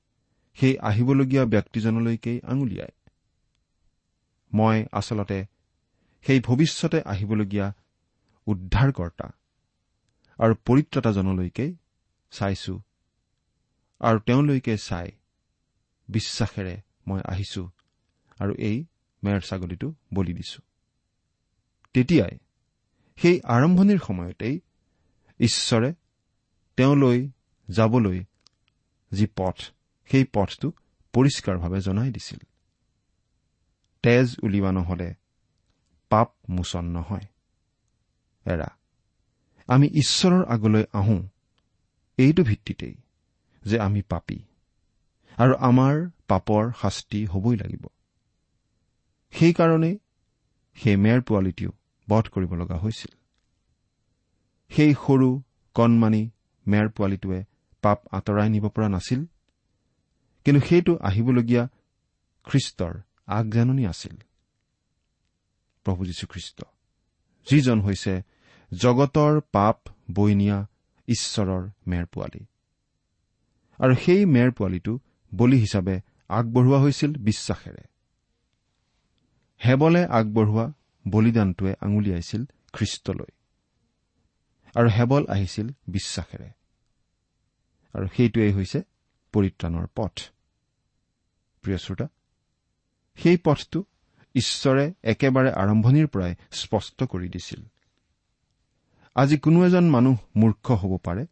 সেই 0.59 0.75
আহিবলগীয়া 0.79 1.45
ব্যক্তিজনলৈকেই 1.45 2.39
আঙুলিয়ায়। 2.45 2.95
মই 4.53 4.79
আচলতে 4.93 5.39
সেই 6.25 6.41
ভৱিষ্যতে 6.41 6.99
আহিবলগীয়া 7.03 7.67
উদ্ধাৰকৰ্তা 8.47 9.27
আৰু 10.39 10.55
পৰিত্ৰতাজনলৈকেই 10.67 11.71
চাইছো 12.31 12.75
আৰু 14.01 14.19
তেওঁলৈকে 14.19 14.75
চাই 14.79 15.09
বিশ্বাসেৰে 16.09 16.75
মই 17.07 17.21
আহিছো 17.25 17.63
আৰু 18.41 18.53
এই 18.59 18.77
মেৰ 19.23 19.41
ছাগলীটো 19.41 19.89
বলি 20.15 20.33
দিছো। 20.35 20.61
তেতিয়াই 21.95 22.35
সেই 23.19 23.37
আৰম্ভণিৰ 23.41 23.99
সময়তেই 23.99 24.57
ঈশ্বৰে 25.41 25.91
তেওঁলৈ 26.79 27.19
যাবলৈ 27.69 28.19
যি 29.13 29.27
পথ 29.37 29.57
সেই 30.11 30.25
পথটো 30.33 30.69
পৰিষ্কাৰভাৱে 31.15 31.81
জনাই 31.81 32.11
দিছিল। 32.11 32.41
তেজ 34.05 34.27
উলিওৱা 34.43 34.71
নহলে 34.73 35.09
পাপ 36.11 36.29
মোচন 36.49 36.85
নহয়। 36.87 37.27
এৰা 38.47 38.69
আমি 39.69 39.87
ঈশ্বৰৰ 39.87 40.43
আগলৈ 40.45 40.85
আহোঁ 40.93 41.23
এইটো 42.19 42.43
ভিত্তিতেই 42.43 42.97
যে 43.65 43.77
আমি 43.81 44.03
পাপী 44.03 44.39
আৰু 45.39 45.55
আমাৰ 45.61 45.95
পাপৰ 46.29 46.65
শাস্তি 46.83 47.21
হবই 47.27 47.57
লাগিব। 47.57 47.85
সেইকাৰণেই 49.35 49.99
সেই 50.77 50.97
মেৰ 50.97 51.21
পোৱালিটিও 51.23 51.71
বধ 52.09 52.25
কৰিব 52.29 52.53
লগা 52.55 52.77
হৈছিল। 52.77 53.13
সেই 54.71 54.93
সৰু 54.95 55.29
কণমানি 55.77 56.23
মেৰ 56.67 56.87
পোৱালিটোৱে 56.89 57.41
পাপ 57.87 57.99
আঁতৰাই 58.11 58.49
নিব 58.51 58.69
পৰা 58.69 58.89
নাছিল। 58.89 59.21
কিন্তু 60.45 60.61
সেইটো 60.67 60.93
আহিবলগীয়া 61.03 61.65
খ্ৰীষ্টৰ 62.45 62.95
আগজাননী 63.27 63.85
আছিল। 63.87 64.17
প্ৰভু 65.85 66.05
যীশুখ্ৰীষ্ট 66.05 66.59
যিজন 67.47 67.81
হৈছে 67.81 68.23
জগতৰ 68.73 69.41
পাপ 69.53 69.77
বৈ 70.13 70.35
নিয়া 70.35 70.59
ঈশ্বৰৰ 71.09 71.71
মেৰ 71.87 72.07
পোৱালী 72.07 72.43
আৰু 73.79 73.95
সেই 73.95 74.25
মেৰ 74.27 74.51
পোৱালীটো 74.51 74.99
বলি 75.35 75.57
হিচাপে 75.59 76.01
আগবঢ়োৱা 76.29 76.79
হৈছিল 76.79 77.13
বিশ্বাসেৰে। 77.19 77.85
হেবলে 79.65 80.03
আগবঢ়োৱা 80.11 80.67
বলিদানটোৱে 81.09 81.75
আঙুলিয়াইছিল 81.81 82.43
খ্ৰীষ্টলৈ। 82.73 83.31
আৰু 84.75 84.89
হেবল 84.89 85.23
আহিছিল 85.29 85.69
বিশ্বাসেৰে। 85.89 86.49
আৰু 87.97 88.07
সেইটোৱেই 88.17 88.53
হৈছে 88.53 88.81
পৰিত্ৰাণৰ 89.35 89.87
পথ। 89.97 90.15
প্ৰিয় 91.65 91.79
শ্ৰোতা 91.79 92.07
সেই 93.19 93.37
পথটো 93.45 93.85
ঈশ্বৰে 94.35 94.85
একেবাৰে 95.03 95.51
আৰম্ভণিৰ 95.53 96.07
পৰাই 96.07 96.33
স্পষ্ট 96.53 96.99
কৰি 97.05 97.29
দিছিল। 97.29 97.61
আজি 99.17 99.37
কোনো 99.39 99.59
এজন 99.67 99.87
মানুহ 99.91 100.17
মূৰ্খ 100.37 100.67
হ'ব 100.73 100.93
পাৰে 101.05 101.27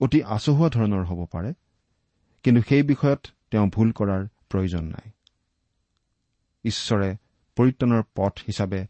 অতি 0.00 0.22
আচহুৱা 0.36 0.68
ধৰণৰ 0.68 1.04
হ'ব 1.04 1.20
পাৰে 1.26 1.50
কিন্তু 2.44 2.60
সেই 2.68 2.82
বিষয়ত 2.82 3.22
তেওঁ 3.50 3.66
ভুল 3.66 3.88
কৰাৰ 3.92 4.22
প্ৰয়োজন 4.50 4.84
নাই। 4.84 5.08
ঈশ্বৰে 6.64 7.10
পৰিত্ৰাণৰ 7.56 8.02
পথ 8.14 8.34
হিচাপে 8.46 8.80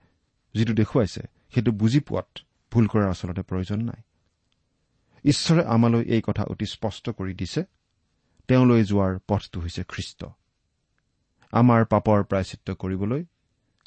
যিটো 0.55 0.73
দেখুৱাইছে 0.73 1.23
সেইটো 1.55 1.71
বুজি 1.73 2.01
পোৱাত 2.01 2.29
ভুল 2.73 2.87
কৰাৰ 2.87 3.09
আচলতে 3.11 3.43
প্ৰয়োজন 3.43 3.81
নাই। 3.85 4.01
ঈশ্বৰে 5.25 5.65
আমালৈ 5.65 6.03
এই 6.03 6.23
কথা 6.27 6.43
অতি 6.43 6.67
স্পষ্ট 6.67 7.11
কৰি 7.11 7.35
দিছে। 7.35 7.65
তেওঁলৈ 8.49 8.85
যোৱাৰ 8.85 9.19
পথটো 9.29 9.61
হৈছে 9.61 9.85
খ্ৰীষ্ট 9.89 10.25
আমাৰ 11.53 11.85
পাপৰ 11.85 12.25
প্ৰায়চিত্ৰ 12.25 12.75
কৰিবলৈ 12.75 13.25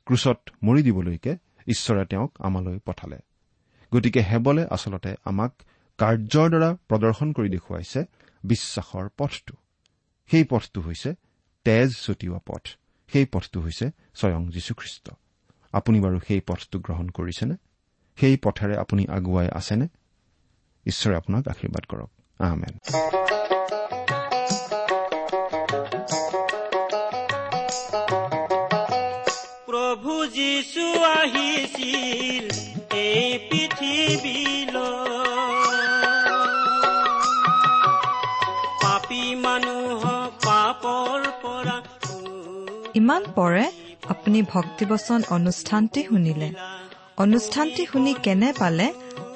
ক্ৰুচত 0.05 0.39
মৰি 0.63 0.83
দিবলৈকে 0.83 1.37
ঈশ্বৰে 1.67 2.05
তেওঁক 2.05 2.41
আমালৈ 2.41 2.79
পঠালে। 2.85 3.19
গতিকে 3.93 4.21
হেবলে 4.21 4.65
আচলতে 4.65 5.15
আমাক 5.25 5.53
কাৰ্যৰ 5.97 6.49
দ্বাৰা 6.49 6.75
প্ৰদৰ্শন 6.87 7.33
কৰি 7.33 7.49
দেখুৱাইছে 7.49 8.05
বিশ্বাসৰ 8.43 9.09
পথটো। 9.17 9.55
সেই 10.31 10.43
পথটো 10.43 10.81
হৈছে 10.81 11.15
তেজ 11.63 11.95
ছটিওৱা 11.95 12.39
পথ। 12.45 12.67
সেই 13.07 13.25
পথটো 13.25 13.61
হৈছে 13.61 13.91
স্বয়ং 14.13 14.49
যীশুখ্ৰীষ্ট। 14.49 15.09
আপুনি 15.71 15.99
বাৰু 15.99 16.19
সেই 16.27 16.39
পথটো 16.39 16.79
গ্ৰহণ 16.79 17.09
কৰিছেনে? 17.09 17.55
সেই 18.15 18.37
পথেৰে 18.37 18.77
আপুনি 18.77 19.07
আগুৱাই 19.07 19.49
আছেনে? 19.49 19.87
ঈশ্বৰে 20.87 21.15
আপোনাক 21.15 21.43
আশীৰ্বাদ 21.47 21.83
কৰক। 21.91 22.09
আহমেন 22.39 22.73
প্ৰভু 29.67 30.13
যীশু 30.27 30.85
আহিছিল 31.03 32.45
এই 32.97 33.27
পৃথিৱীলৈ। 33.49 34.81
পাপী 38.83 39.23
মানুহক 39.35 40.31
পাপৰ 40.45 41.19
পৰা 41.43 41.77
ইমান 42.95 43.23
পৰে 43.35 43.65
আপুনি 44.09 44.39
ভক্তিবচন 44.53 45.19
অনুষ্ঠানটি 45.29 46.01
শুনিলে। 46.03 46.49
অনুষ্ঠানটি 47.17 47.83
শুনি 47.85 48.13
কেনে 48.23 48.53
পালে? 48.59 48.87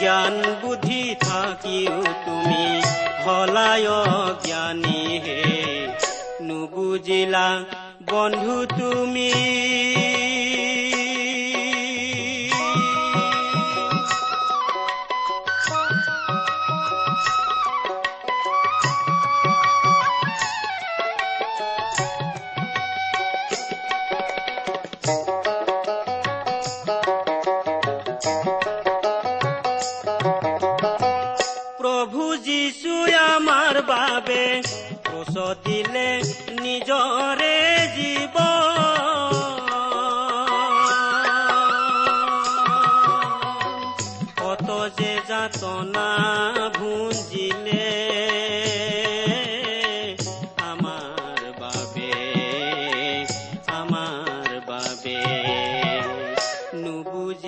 জ্ঞান 0.00 0.34
বুদ্ধি 0.62 1.02
থাকিও 1.20 1.98
তুমি 2.24 2.64
হলায় 3.24 3.88
জ্ঞানী 4.46 5.02
হে 5.18 5.40
নুবুজিলা 6.42 7.48
বন্ধু 8.10 8.56
তুমি 8.76 9.30